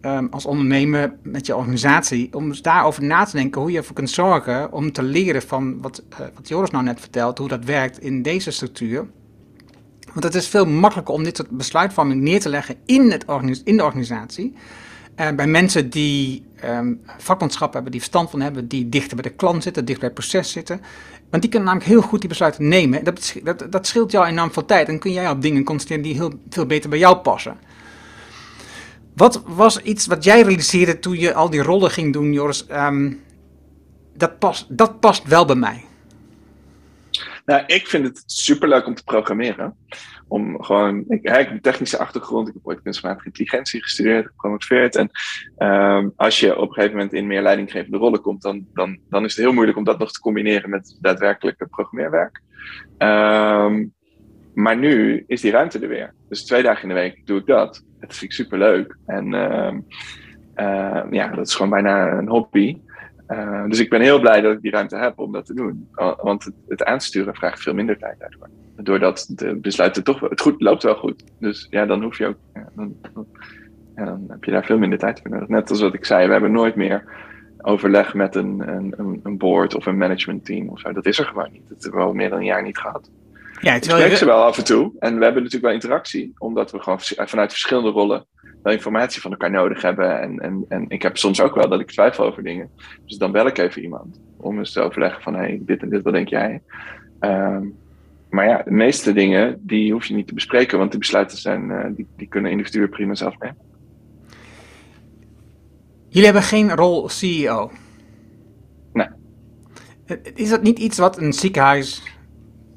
[0.00, 2.34] ehm, als ondernemer met je organisatie.
[2.34, 6.02] Om daarover na te denken hoe je ervoor kunt zorgen om te leren van wat,
[6.08, 9.06] eh, wat Joris nou net vertelt, hoe dat werkt in deze structuur.
[10.12, 13.24] Want het is veel makkelijker om dit soort besluitvorming neer te leggen in, het
[13.64, 14.54] in de organisatie.
[15.18, 19.36] Eh, bij mensen die ehm, vakmanschap hebben, die verstand van hebben, die dichter bij de
[19.36, 20.80] klant zitten, dichter bij het proces zitten.
[21.30, 23.04] Want die kunnen namelijk heel goed die besluiten nemen.
[23.04, 24.88] Dat, dat, dat scheelt jou enorm veel tijd.
[24.88, 27.56] En kun jij op dingen concentreren die heel veel beter bij jou passen.
[29.14, 32.66] Wat was iets wat jij realiseerde toen je al die rollen ging doen, Joris?
[32.66, 33.12] Ehm,
[34.14, 35.84] dat, past, dat past wel bij mij.
[37.48, 39.76] Nou, ik vind het superleuk om te programmeren.
[40.26, 44.96] Om gewoon, ik, heb een technische achtergrond, ik heb ooit kunstmatige intelligentie gestudeerd, gepromoveerd.
[44.96, 45.10] En
[45.56, 49.24] ehm, als je op een gegeven moment in meer leidinggevende rollen komt, dan, dan, dan
[49.24, 52.42] is het heel moeilijk om dat nog te combineren met daadwerkelijk programmeerwerk.
[52.98, 53.86] Ehm,
[54.54, 56.14] maar nu is die ruimte er weer.
[56.28, 57.84] Dus twee dagen in de week doe ik dat.
[58.00, 58.96] Dat vind ik superleuk.
[59.06, 59.80] En ehm,
[60.54, 62.78] ehm, ja, dat is gewoon bijna een hobby.
[63.28, 65.88] Uh, dus ik ben heel blij dat ik die ruimte heb om dat te doen.
[65.94, 68.48] Uh, want het, het, aansturen vraagt veel minder tijd daardoor.
[68.76, 71.24] Doordat de besluiten toch het goed loopt wel goed.
[71.38, 72.36] Dus ja, dan hoef je ook.
[72.54, 73.26] Ja, dan, dan,
[73.96, 75.48] ja, dan heb je daar veel minder tijd voor nodig.
[75.48, 77.04] Net als wat ik zei, we hebben nooit meer
[77.58, 80.92] overleg met een, een, een board of een managementteam of zo.
[80.92, 81.68] Dat is er gewoon niet.
[81.68, 83.10] Dat hebben we al meer dan een jaar niet gehad.
[83.60, 84.92] Ja, ik spreek ze wel af en toe.
[84.98, 88.26] En we hebben natuurlijk wel interactie, omdat we gewoon vanuit verschillende rollen
[88.68, 90.20] wel informatie van elkaar nodig hebben.
[90.20, 92.70] En, en, en ik heb soms ook wel dat ik twijfel over dingen.
[93.06, 96.02] Dus dan bel ik even iemand om eens te overleggen van hey, dit en dit,
[96.02, 96.62] wat denk jij?
[97.20, 97.76] Um,
[98.30, 101.70] maar ja, de meeste dingen die hoef je niet te bespreken, want die besluiten zijn,
[101.70, 103.56] uh, die, die kunnen individuen prima zelf nemen.
[106.08, 107.70] Jullie hebben geen rol CEO.
[108.92, 109.08] Nee.
[110.34, 112.02] Is dat niet iets wat een ziekenhuis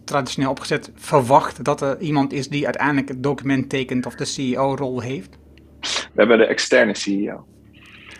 [0.03, 5.01] traditioneel opgezet verwacht dat er iemand is die uiteindelijk het document tekent of de CEO-rol
[5.01, 5.39] heeft?
[5.81, 7.45] We hebben de externe CEO.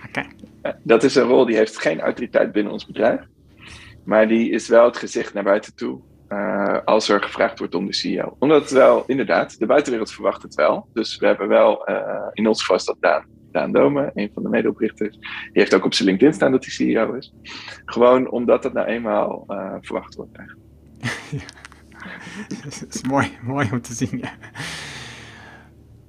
[0.08, 0.28] Okay.
[0.84, 3.20] Dat is een rol die heeft geen autoriteit binnen ons bedrijf,
[4.04, 6.02] maar die is wel het gezicht naar buiten toe
[6.32, 8.36] uh, als er gevraagd wordt om de CEO.
[8.40, 10.88] Omdat het wel, inderdaad, de buitenwereld verwacht het wel.
[10.94, 14.44] Dus we hebben wel, uh, in ons geval is dat Daan, Daan Dome, een van
[14.44, 17.34] de medeoprichters, die heeft ook op zijn LinkedIn staan dat hij CEO is.
[17.86, 20.68] Gewoon omdat dat nou eenmaal uh, verwacht wordt eigenlijk.
[22.64, 24.34] dat is mooi, mooi om te zien, ja.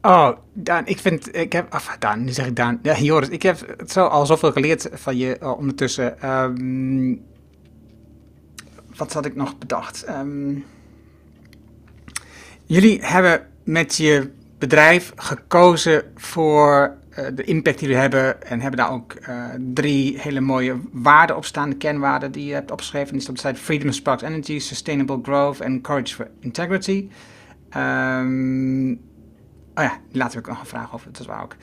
[0.02, 3.42] Oh, Daan, ik vind, ik heb, af, Daan, nu zeg ik Daan, ja, Joris, ik
[3.42, 6.30] heb zo al zoveel geleerd van je uh, ondertussen.
[6.30, 7.22] Um,
[8.96, 10.08] wat had ik nog bedacht?
[10.08, 10.64] Um,
[12.66, 18.80] jullie hebben met je bedrijf gekozen voor uh, de impact die jullie hebben en hebben
[18.80, 19.44] daar ook uh,
[19.74, 23.12] drie hele mooie waarden op staan, de kernwaarden die je hebt opgeschreven.
[23.12, 27.08] Die staat op de site Freedom Sparks Energy, Sustainable Growth en Courage for Integrity.
[27.76, 29.00] Um,
[29.74, 31.56] Oh ja, later heb ik nog een vraag over, dat waar ook.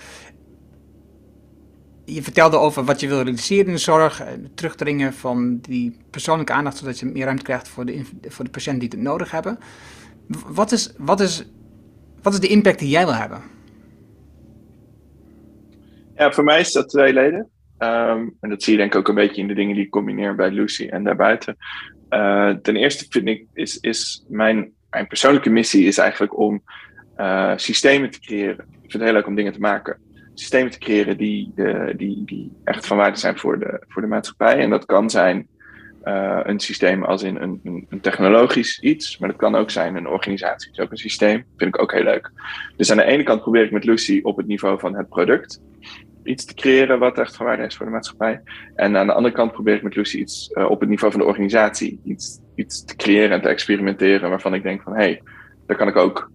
[2.05, 4.23] Je vertelde over wat je wil realiseren in de zorg,
[4.55, 8.89] terugdringen van die persoonlijke aandacht, zodat je meer ruimte krijgt voor de, voor de patiënten
[8.89, 9.57] die het nodig hebben.
[10.47, 11.45] Wat is, wat, is,
[12.21, 13.41] wat is de impact die jij wil hebben?
[16.15, 17.43] Ja, voor mij is dat tweeledig.
[17.79, 19.89] Um, en dat zie je denk ik ook een beetje in de dingen die ik
[19.89, 21.57] combineer bij Lucy en daarbuiten.
[22.09, 26.63] Uh, ten eerste vind ik, is, is mijn, mijn persoonlijke missie is eigenlijk om
[27.19, 28.65] uh, systemen te creëren.
[28.71, 29.97] Ik vind het heel leuk om dingen te maken.
[30.33, 31.53] Systemen te creëren die,
[31.95, 34.57] die, die echt van waarde zijn voor de, voor de maatschappij.
[34.59, 35.47] En dat kan zijn
[36.03, 39.17] uh, een systeem als in een, een, een, technologisch iets.
[39.17, 40.71] Maar dat kan ook zijn een organisatie.
[40.71, 41.45] is ook een systeem.
[41.57, 42.31] Vind ik ook heel leuk.
[42.77, 45.61] Dus aan de ene kant probeer ik met Lucy op het niveau van het product
[46.23, 48.41] iets te creëren wat echt van waarde is voor de maatschappij.
[48.75, 51.27] En aan de andere kant probeer ik met Lucy iets op het niveau van de
[51.27, 55.21] organisatie iets, iets te creëren en te experimenteren waarvan ik denk van hé, hey,
[55.65, 56.31] daar kan ik ook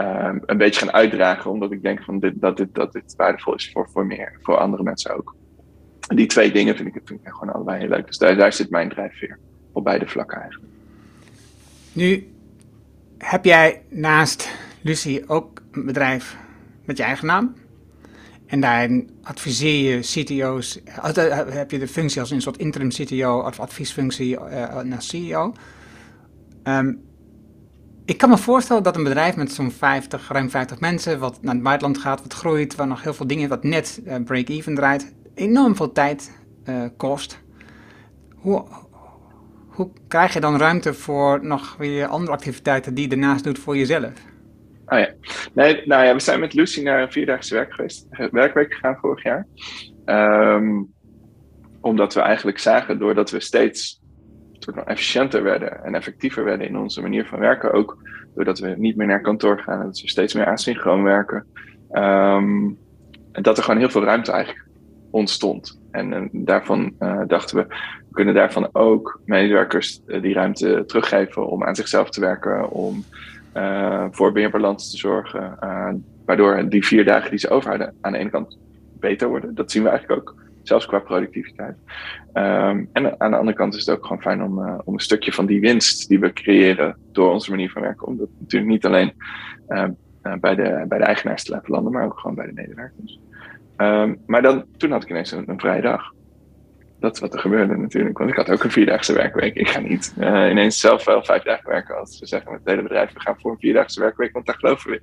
[0.00, 3.54] uh, een beetje gaan uitdragen, omdat ik denk van dit, dat, dit, dat dit waardevol
[3.54, 5.34] is voor, voor meer, voor andere mensen ook.
[6.00, 8.06] Die twee dingen vind ik, vind ik gewoon allebei heel leuk.
[8.06, 9.38] Dus daar, zit mijn drijfveer
[9.72, 10.72] op beide vlakken eigenlijk.
[11.92, 12.32] Nu
[13.18, 14.50] heb jij naast
[14.82, 16.36] Lucie ook een bedrijf
[16.84, 17.54] met je eigen naam.
[18.46, 20.80] En daarin adviseer je CTO's,
[21.48, 24.38] heb je de functie als een soort interim CTO of adviesfunctie
[24.82, 25.52] naar CEO.
[26.64, 27.09] Um,
[28.10, 31.54] ik kan me voorstellen dat een bedrijf met zo'n 50, ruim 50 mensen, wat naar
[31.54, 35.14] het buitenland gaat, wat groeit, waar nog heel veel dingen, wat net uh, break-even draait,
[35.34, 37.42] enorm veel tijd uh, kost.
[38.34, 38.64] Hoe,
[39.68, 43.76] hoe krijg je dan ruimte voor nog weer andere activiteiten die je daarnaast doet voor
[43.76, 44.12] jezelf?
[44.86, 45.12] Oh ja.
[45.52, 49.22] Nee, nou ja, we zijn met Lucy naar een vierdaagse werk geweest, werkweek gegaan vorig
[49.22, 49.46] jaar.
[50.04, 50.92] Um,
[51.80, 53.99] omdat we eigenlijk zagen, doordat we steeds
[54.84, 57.98] efficiënter werden en effectiever werden in onze manier van werken, ook
[58.34, 61.46] doordat we niet meer naar kantoor gaan en dat we steeds meer asynchroon werken,
[61.92, 62.78] um,
[63.32, 64.66] dat er gewoon heel veel ruimte eigenlijk
[65.10, 65.80] ontstond.
[65.90, 67.66] En, en daarvan uh, dachten we,
[68.08, 73.04] we kunnen daarvan ook medewerkers uh, die ruimte teruggeven om aan zichzelf te werken, om
[73.56, 75.58] uh, voor meer balans te zorgen,
[76.26, 78.58] waardoor die vier dagen die ze overhouden aan de ene kant
[79.00, 79.54] beter worden.
[79.54, 81.76] Dat zien we eigenlijk ook zelfs qua productiviteit.
[82.34, 85.00] Um, en aan de andere kant is het ook gewoon fijn om, uh, om een
[85.00, 88.70] stukje van die winst die we creëren door onze manier van werken, om dat natuurlijk
[88.70, 89.12] niet alleen
[89.68, 89.86] uh,
[90.22, 93.20] uh, bij, de, bij de eigenaars te laten landen, maar ook gewoon bij de medewerkers.
[93.76, 96.12] Um, maar dan, toen had ik ineens een, een vrije dag.
[96.98, 99.54] Dat is wat er gebeurde natuurlijk, want ik had ook een vierdaagse werkweek.
[99.54, 102.82] Ik ga niet ineens zelf wel vijf dagen werken als we zeggen met het hele
[102.82, 105.00] bedrijf, we gaan voor een vierdaagse werkweek, want daar geloven we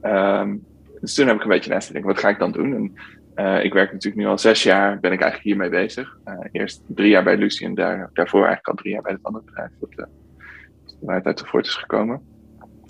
[0.00, 0.64] in.
[1.00, 2.74] Dus toen heb ik een beetje naast te denken, wat ga ik dan doen?
[2.74, 2.92] En
[3.36, 6.18] uh, ik werk natuurlijk nu al zes jaar, ben ik eigenlijk hiermee bezig.
[6.24, 9.22] Uh, eerst drie jaar bij Lucie en daar, daarvoor eigenlijk al drie jaar bij het
[9.22, 9.70] andere bedrijf.
[9.80, 10.04] Dat, uh,
[11.00, 12.22] waar het uit voort is gekomen.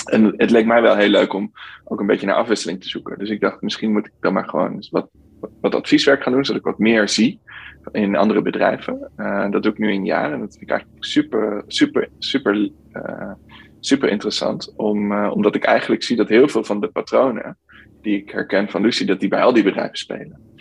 [0.04, 1.52] En het leek mij wel heel leuk om
[1.84, 3.18] ook een beetje naar afwisseling te zoeken.
[3.18, 5.10] Dus ik dacht, misschien moet ik dan maar gewoon wat,
[5.60, 7.40] wat advieswerk gaan doen, zodat ik wat meer zie
[7.92, 9.10] in andere bedrijven.
[9.50, 12.70] dat doe ik nu in jaren en dat vind ik eigenlijk super, super, super,
[13.80, 14.72] super interessant.
[14.76, 17.56] Om, omdat ik eigenlijk zie dat heel veel van de patronen
[18.02, 20.56] die ik herken van Lucie, dat die bij al die bedrijven spelen.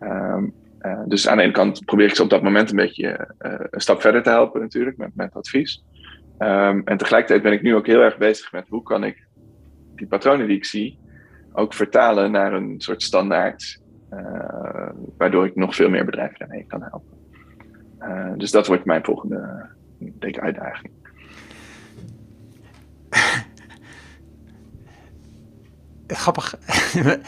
[0.00, 3.34] Um, uh, dus aan de ene kant probeer ik ze op dat moment een beetje
[3.40, 5.84] uh, een stap verder te helpen natuurlijk met, met advies.
[6.38, 9.26] Um, en tegelijkertijd ben ik nu ook heel erg bezig met hoe kan ik
[9.94, 10.98] die patronen die ik zie
[11.52, 13.80] ook vertalen naar een soort standaard,
[14.12, 17.18] uh, waardoor ik nog veel meer bedrijven daarmee kan helpen.
[18.38, 19.68] dus dat wordt mijn volgende
[19.98, 20.92] denk ik, uitdaging.
[26.14, 26.58] grappig.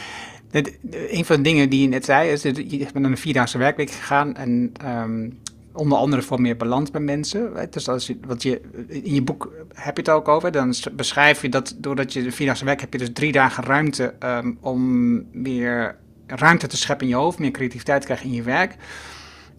[1.11, 3.59] een van de dingen die je net zei, is dat je bent naar een vierdaagse
[3.59, 5.39] werkweek gegaan en um,
[5.72, 7.70] onder andere voor meer balans bij mensen.
[7.70, 11.43] Dus als je, wat je, in je boek heb je het ook over, dan beschrijf
[11.43, 15.14] je dat doordat je de vierdaagse werk heb je dus drie dagen ruimte um, om
[15.33, 18.76] meer ruimte te scheppen in je hoofd, meer creativiteit te krijgen in je werk.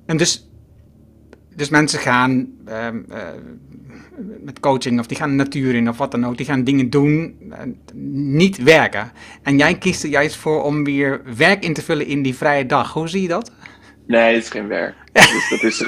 [0.06, 0.50] En dus,
[1.56, 3.18] dus mensen gaan um, uh,
[4.42, 6.38] met coaching of die gaan de natuur in of wat dan ook.
[6.38, 7.36] Die gaan dingen doen,
[8.34, 9.12] niet werken.
[9.42, 12.66] En jij kiest er juist voor om weer werk in te vullen in die vrije
[12.66, 12.94] dag.
[12.94, 13.52] Hoe zie je dat?
[14.08, 14.96] Nee, het is geen werk.
[15.12, 15.80] dus dat is,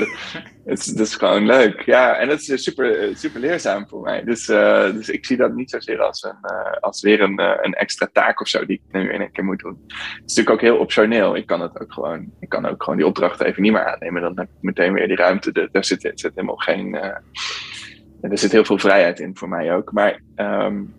[0.66, 1.82] het is, gewoon leuk.
[1.82, 4.24] Ja, en dat is super, super leerzaam voor mij.
[4.24, 7.52] Dus, uh, dus ik zie dat niet zozeer als, een, uh, als weer een, uh,
[7.62, 9.84] een extra taak of zo die ik nu in een keer moet doen.
[9.88, 11.36] Het is natuurlijk ook heel optioneel.
[11.36, 14.22] Ik kan het ook gewoon, ik kan ook gewoon die opdracht even niet meer aannemen.
[14.22, 15.70] Dan heb ik meteen weer die ruimte.
[15.72, 16.98] Daar zit, zit helemaal geen
[18.32, 19.92] er zit heel veel vrijheid in voor mij ook.
[19.92, 20.94] Maar um,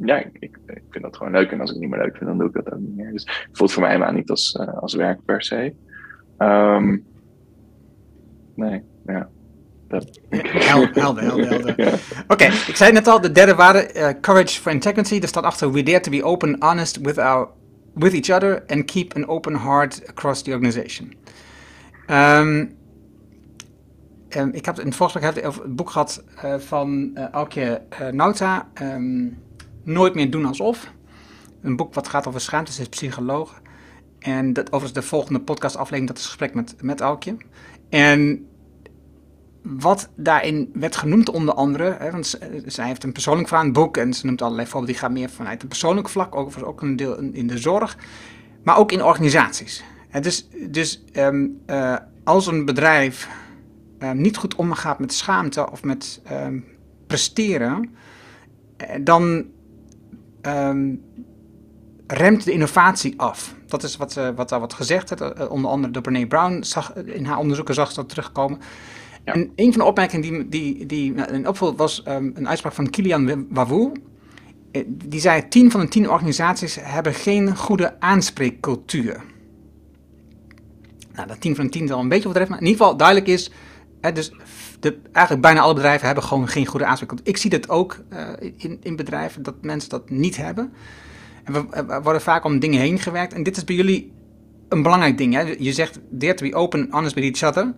[0.00, 0.58] ja, ik, ik,
[0.90, 1.50] vind dat gewoon leuk.
[1.50, 3.12] En als ik het niet meer leuk vind, dan doe ik dat ook niet meer.
[3.12, 5.74] Dus het voelt voor mij helemaal niet als, als werk per se.
[6.38, 7.04] Um,
[8.54, 9.28] nee, ja.
[10.30, 11.74] Helder, helder, helder.
[11.84, 11.92] ja.
[11.92, 15.18] Oké, okay, ik zei net al, de derde waarde, uh, courage for integrity.
[15.18, 17.48] Daar staat achter, we dare to be open, honest with, our,
[17.94, 21.14] with each other and keep an open heart across the organization.
[22.10, 22.80] Um,
[24.36, 28.68] Um, ik heb in het vorige het, het boek gehad uh, van uh, uh, Nauta,
[28.82, 29.42] um,
[29.84, 30.92] Nooit meer doen alsof.
[31.62, 33.61] Een boek wat gaat over schaamte, ze is psycholoog.
[34.22, 37.36] En dat, overigens de volgende podcastaflevering, dat is een gesprek met, met Alkje.
[37.88, 38.46] En
[39.62, 42.10] wat daarin werd genoemd onder andere, hè,
[42.66, 45.30] zij heeft een persoonlijk verhaal het boek en ze noemt allerlei voorbeelden, die gaan meer
[45.30, 47.96] vanuit een persoonlijk vlak, ook, ook een deel in, de zorg,
[48.64, 49.84] maar ook in organisaties.
[50.20, 51.62] Dus dus um,
[52.24, 53.28] als een bedrijf
[54.02, 56.64] Ehm, niet goed omgaat met schaamte of met um,
[57.06, 57.94] presteren,
[58.76, 59.44] eh, dan
[62.06, 63.54] remt de innovatie af.
[63.72, 65.20] Dat is wat, uh, wat daar wordt gezegd.
[65.20, 68.58] Uh, onder andere door Brené Brown zag, in haar onderzoeken zag ze dat terugkomen.
[69.24, 69.32] Ja.
[69.32, 73.46] En een van de opmerkingen die, die, die in opvalt was een uitspraak van Kilian
[73.48, 73.92] Wawoe.
[74.88, 79.22] Die zei: 10 van de 10 organisaties hebben geen goede aanspreekcultuur.
[81.12, 82.96] Nou, dat 10 van de 10 is al een beetje overdreven, maar in ieder geval
[82.96, 83.50] duidelijk is
[84.10, 84.32] dus
[84.80, 87.20] de, eigenlijk bijna alle bedrijven hebben gewoon geen goede aanspraak.
[87.22, 90.72] Ik zie dat ook uh, in, in bedrijven, dat mensen dat niet hebben.
[91.44, 93.32] En we, worden vaak om dingen heen gewerkt.
[93.32, 94.12] En dit is bij jullie
[94.68, 95.34] een belangrijk ding.
[95.34, 95.54] Hè?
[95.58, 97.74] Je zegt, dare to be open, honest with each other.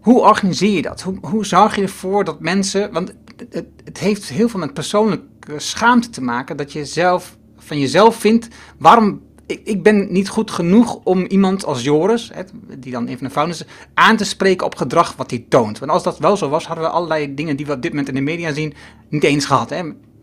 [0.00, 1.02] Hoe organiseer je dat?
[1.02, 2.92] Hoe, hoe zorg je ervoor dat mensen...
[2.92, 3.14] Want
[3.50, 8.16] het, het heeft heel veel met persoonlijke schaamte te maken dat je zelf van jezelf
[8.16, 8.48] vindt,
[8.78, 12.30] waarom ik, ik, ben niet goed genoeg om iemand als Joris,
[12.78, 15.78] die dan een van de founders is, aan te spreken op gedrag wat hij toont.
[15.78, 18.08] Want als dat wel zo was, hadden we allerlei dingen die we op dit moment
[18.08, 18.74] in de media zien,
[19.08, 19.70] niet eens gehad.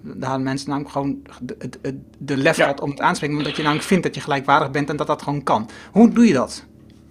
[0.05, 4.03] Daar mensen namelijk gewoon de, de, de lef om het aanspreken, omdat je namelijk vindt
[4.03, 5.69] dat je gelijkwaardig bent en dat dat gewoon kan.
[5.91, 6.65] Hoe doe je dat?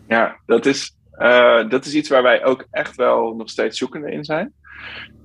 [0.08, 4.10] Ja, dat is, uh, dat is iets waar wij ook echt wel nog steeds zoekende
[4.10, 4.52] in zijn.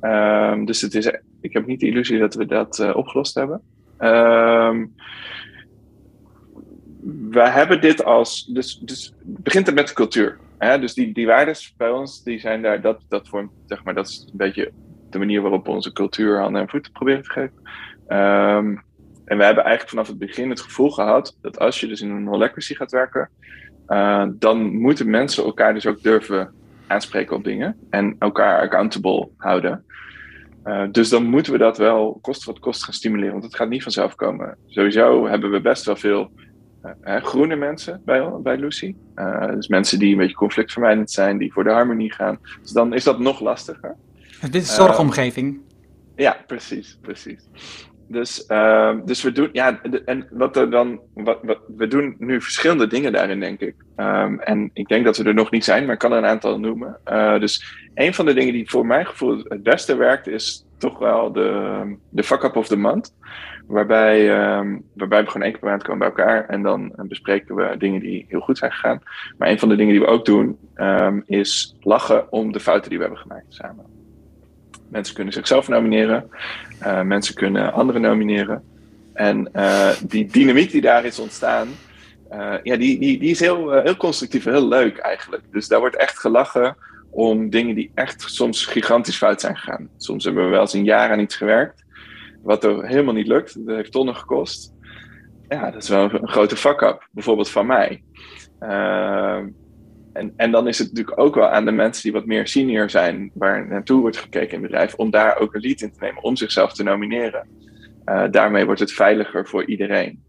[0.02, 1.06] Um, dus het is,
[1.42, 3.62] ik heb niet de illusie dat we dat uh, opgelost hebben.
[4.00, 4.94] Um,
[7.30, 8.46] we hebben dit als.
[8.46, 10.38] Dus, dus begint het met de cultuur.
[10.58, 10.80] Hè?
[10.80, 12.82] Dus die, die waardes bij ons, die zijn daar.
[12.82, 14.72] Dat, dat, vormt, zeg maar, dat is een beetje
[15.10, 17.58] de manier waarop we onze cultuur handen en voeten proberen te geven.
[18.08, 18.84] Um,
[19.30, 22.10] en we hebben eigenlijk vanaf het begin het gevoel gehad dat als je dus in
[22.10, 23.30] een holacracy gaat werken,
[23.88, 26.54] uh, dan moeten mensen elkaar dus ook durven
[26.88, 29.86] aanspreken op dingen en elkaar accountable houden.
[30.66, 33.70] Uh, dus dan moeten we dat wel kost wat kost gaan stimuleren, want het gaat
[33.70, 34.58] niet vanzelf komen.
[34.68, 36.32] Sowieso hebben we best wel veel
[37.04, 38.96] uh, groene mensen bij, bij Lucy.
[39.54, 42.40] Dus mensen die een beetje conflictvermijdend zijn, die voor de harmonie gaan.
[42.62, 43.96] Dus dan is dat nog lastiger.
[44.52, 45.60] Dit is zorgomgeving.
[46.16, 47.48] ja, precies, precies.
[48.08, 52.42] Dus, uh, dus we doen, ja, en wat er dan, wat, wat, we doen nu
[52.42, 53.76] verschillende dingen daarin, denk ik.
[53.98, 56.26] Um, en ik denk dat we er nog niet zijn, maar ik kan er een
[56.26, 56.98] aantal noemen.
[57.12, 61.00] Uh, dus een van de dingen die voor mijn gevoel het beste werkt, is toch
[61.00, 63.14] wel de, de fuck up of the month.
[63.68, 67.56] Waarbij, um, waarbij we gewoon één keer per maand komen bij elkaar en dan bespreken
[67.56, 69.02] we dingen die heel goed zijn gegaan.
[69.38, 70.58] Maar een van de dingen die we ook doen,
[71.26, 73.99] is lachen om de fouten die we hebben gemaakt samen.
[74.90, 76.30] Mensen kunnen zichzelf nomineren.
[76.84, 78.64] Uh, mensen kunnen anderen nomineren.
[79.14, 81.68] En uh, die dynamiek die daar is ontstaan,
[82.32, 85.44] uh, ja, die, die, die is heel, heel constructief en heel leuk eigenlijk.
[85.52, 86.76] Dus daar wordt echt gelachen
[87.10, 89.90] om dingen die echt soms gigantisch fout zijn gegaan.
[89.98, 91.84] Soms hebben we wel eens een jaar aan iets gewerkt,
[92.44, 93.66] wat er helemaal niet lukt.
[93.66, 94.74] Dat heeft tonnen gekost.
[95.48, 98.04] Ja, dat is wel een grote fuck-up, bijvoorbeeld van mij.
[100.20, 102.90] En, en dan is het natuurlijk ook wel aan de mensen die wat meer senior
[102.90, 106.00] zijn, waar naartoe wordt gekeken in het bedrijf, om daar ook een lead in te
[106.00, 107.48] nemen, om zichzelf te nomineren.
[108.06, 110.24] Uh, daarmee wordt het veiliger voor iedereen.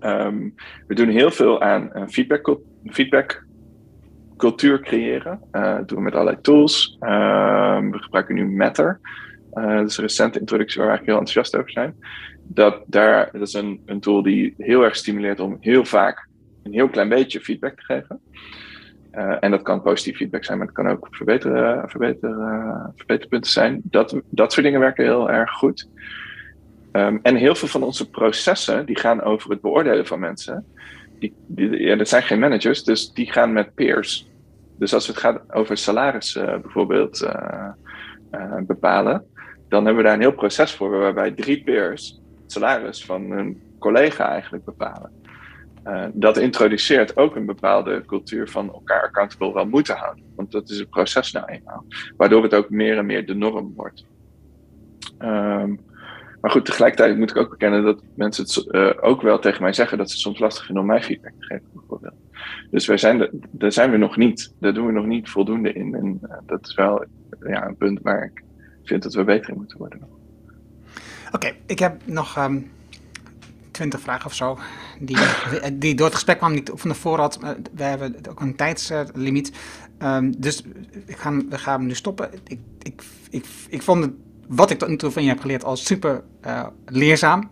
[0.00, 0.54] Um,
[0.86, 3.46] we doen heel veel aan uh, feedback, feedback
[4.36, 5.40] cultuur creëren.
[5.52, 6.96] Uh, doen we met allerlei tools.
[7.00, 9.00] we gebruiken nu Matter.
[9.50, 11.94] dat is een recente introductie waar we heel enthousiast over zijn.
[12.42, 16.28] Dat, daar, dat is een, een tool die heel erg stimuleert om heel vaak
[16.62, 18.20] een heel klein beetje feedback te geven.
[19.12, 23.50] Uh, en dat kan positief feedback zijn, maar het kan ook verbeter, verbeter, uh, verbeterpunten
[23.50, 23.80] zijn.
[23.84, 25.88] Dat, dat soort dingen werken heel erg goed.
[26.92, 30.64] Um, en heel veel van onze processen die gaan over het beoordelen van mensen.
[31.18, 31.34] Die,
[31.78, 34.28] ja, dat zijn geen managers, dus die gaan met peers.
[34.78, 37.28] Dus als het gaat over salaris bijvoorbeeld
[38.66, 39.24] bepalen,
[39.68, 43.62] dan hebben we daar een heel proces voor waarbij drie peers het salaris van hun
[43.78, 45.10] collega eigenlijk bepalen.
[45.88, 50.24] Uh, dat introduceert ook een bepaalde cultuur van elkaar accountable wel moeten houden.
[50.36, 51.84] Want dat is het proces nou eenmaal.
[52.16, 54.04] Waardoor het ook meer en meer de norm wordt.
[55.18, 55.80] Um,
[56.40, 59.72] maar goed, tegelijkertijd moet ik ook bekennen dat mensen het uh, ook wel tegen mij
[59.72, 62.14] zeggen dat ze het soms lastig vinden om mij feedback te geven, bijvoorbeeld.
[62.70, 64.54] Dus wij zijn daar zijn we nog niet.
[64.60, 65.94] Daar doen we nog niet voldoende in.
[65.94, 67.04] En uh, dat is wel
[67.46, 68.42] ja, een punt waar ik
[68.82, 70.00] vind dat we beter in moeten worden.
[71.32, 72.70] Oké, ik heb nog um,
[73.78, 74.58] twintig vragen of zo.
[75.00, 75.16] Die,
[75.72, 77.38] die door het gesprek kwam niet van tevoren had.
[77.74, 79.52] We hebben ook een tijdslimiet.
[80.02, 80.62] Um, dus
[81.06, 82.30] ik ga, we gaan nu stoppen.
[82.44, 84.12] Ik, ik, ik, ik vond het,
[84.48, 87.50] wat ik tot nu toe van je heb geleerd als super uh, leerzaam.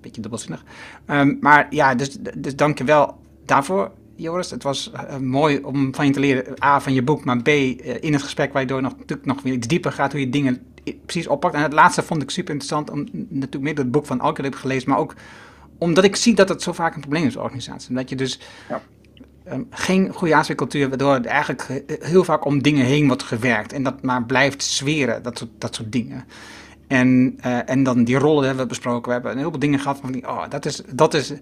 [0.00, 0.64] Beetje dubbelzinnig.
[1.06, 3.90] Um, maar ja, dus, dus dank je wel daarvoor.
[4.16, 7.42] Joris, het was uh, mooi om van je te leren, A, van je boek, maar
[7.42, 10.28] B, in het gesprek waardoor je nog, natuurlijk nog weer iets dieper gaat, hoe je
[10.28, 10.62] dingen
[11.06, 11.54] precies oppakt.
[11.54, 14.54] En het laatste vond ik super interessant, om natuurlijk meer het boek van Alker heb
[14.54, 15.14] gelezen, maar ook
[15.78, 17.94] omdat ik zie dat het zo vaak een probleem is, organisatie.
[17.94, 18.82] Dat je dus ja.
[19.52, 23.72] um, geen goede aanspreekcultuur, waardoor er eigenlijk heel vaak om dingen heen wordt gewerkt.
[23.72, 26.24] En dat maar blijft zweren, dat soort, dat soort dingen.
[26.88, 29.06] En, uh, en dan die rollen hebben we besproken.
[29.06, 31.32] We hebben een heleboel dingen gehad van, die, oh, dat is, dat is,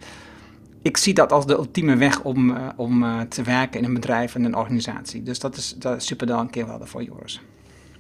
[0.83, 3.95] ik zie dat als de ultieme weg om, uh, om uh, te werken in een
[3.95, 5.23] bedrijf en een organisatie.
[5.23, 7.41] Dus dat is, dat is super dank wel voor Joris.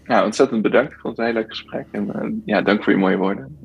[0.06, 0.92] Ja, ontzettend bedankt.
[0.92, 1.86] Ik vond het een heel leuk gesprek.
[1.90, 3.58] En ja, dank voor je mooie woorden.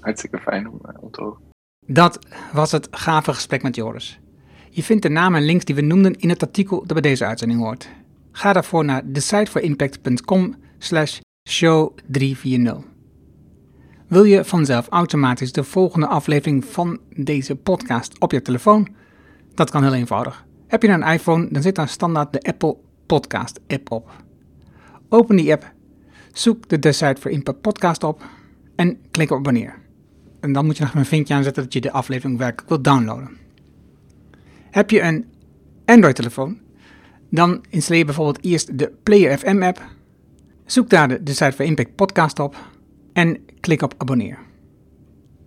[0.00, 1.45] hartstikke fijn om, om te horen.
[1.86, 2.18] Dat
[2.52, 4.20] was het gave gesprek met Joris.
[4.70, 7.24] Je vindt de namen en links die we noemden in het artikel dat bij deze
[7.24, 7.88] uitzending hoort.
[8.32, 11.18] Ga daarvoor naar decideforimpact.com slash
[11.48, 12.84] show 340.
[14.06, 18.88] Wil je vanzelf automatisch de volgende aflevering van deze podcast op je telefoon?
[19.54, 20.44] Dat kan heel eenvoudig.
[20.66, 22.76] Heb je een iPhone, dan zit daar standaard de Apple
[23.06, 24.10] Podcast app op.
[25.08, 25.72] Open die app,
[26.32, 28.22] Zoek de Decide for Impact podcast op
[28.76, 29.85] en klik op abonneer.
[30.40, 33.36] En dan moet je nog een vinkje aanzetten dat je de aflevering werkelijk wilt downloaden.
[34.70, 35.24] Heb je een
[35.84, 36.60] Android-telefoon?
[37.30, 39.82] Dan installeer je bijvoorbeeld eerst de Player FM app.
[40.64, 42.56] Zoek daar de Decide for Impact podcast op
[43.12, 44.38] en klik op abonneer.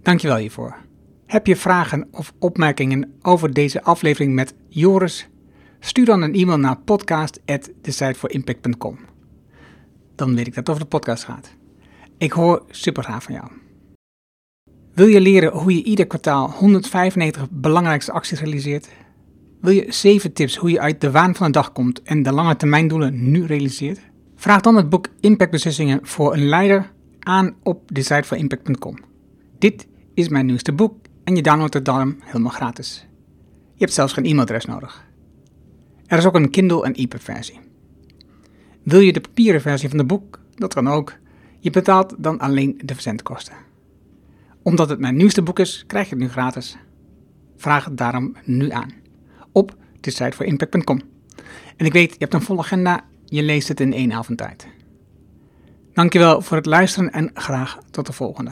[0.02, 0.76] Dankjewel hiervoor.
[1.26, 5.30] Heb je vragen of opmerkingen over deze aflevering met Joris?
[5.80, 8.99] Stuur dan een e-mail naar podcast.decideforimpact.com.
[10.16, 11.49] Dan weet ik dat het over de podcast gaat.
[12.18, 13.49] Ik hoor super graag van jou.
[15.00, 18.90] Wil je leren hoe je ieder kwartaal 195 belangrijkste acties realiseert?
[19.62, 22.32] Wil je 7 tips hoe je uit de waan van de dag komt en de
[22.32, 24.00] lange termijndoelen nu realiseert?
[24.36, 28.98] Vraag dan het boek Impact Beslissingen voor een leider aan op decideforimpact.com.
[29.60, 33.08] Dit is mijn nieuwste boek en je downloadt het dan helemaal gratis.
[33.74, 35.08] Je hebt zelfs geen e-mailadres nodig.
[36.06, 37.60] Er is ook een Kindle en EPUB versie.
[38.84, 40.40] Wil je de papieren versie van het boek?
[40.56, 41.14] Dat kan ook.
[41.60, 43.69] Je betaalt dan alleen de verzendkosten.
[44.70, 46.78] Omdat het mijn nieuwste boek is, krijg je het nu gratis.
[47.58, 48.94] Vraag het daarom nu aan.
[49.52, 51.02] Op decideforimpact.com.
[51.78, 54.68] En ik weet, je hebt een volle agenda, je leest het in één avond tijd.
[55.94, 58.52] Dankjewel voor het luisteren en graag tot de volgende.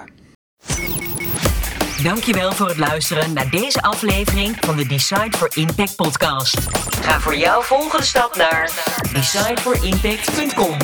[2.03, 6.59] Dankjewel voor het luisteren naar deze aflevering van de Decide for Impact podcast.
[7.01, 8.71] Ga voor jouw volgende stap naar
[9.13, 10.77] decideforimpact.com.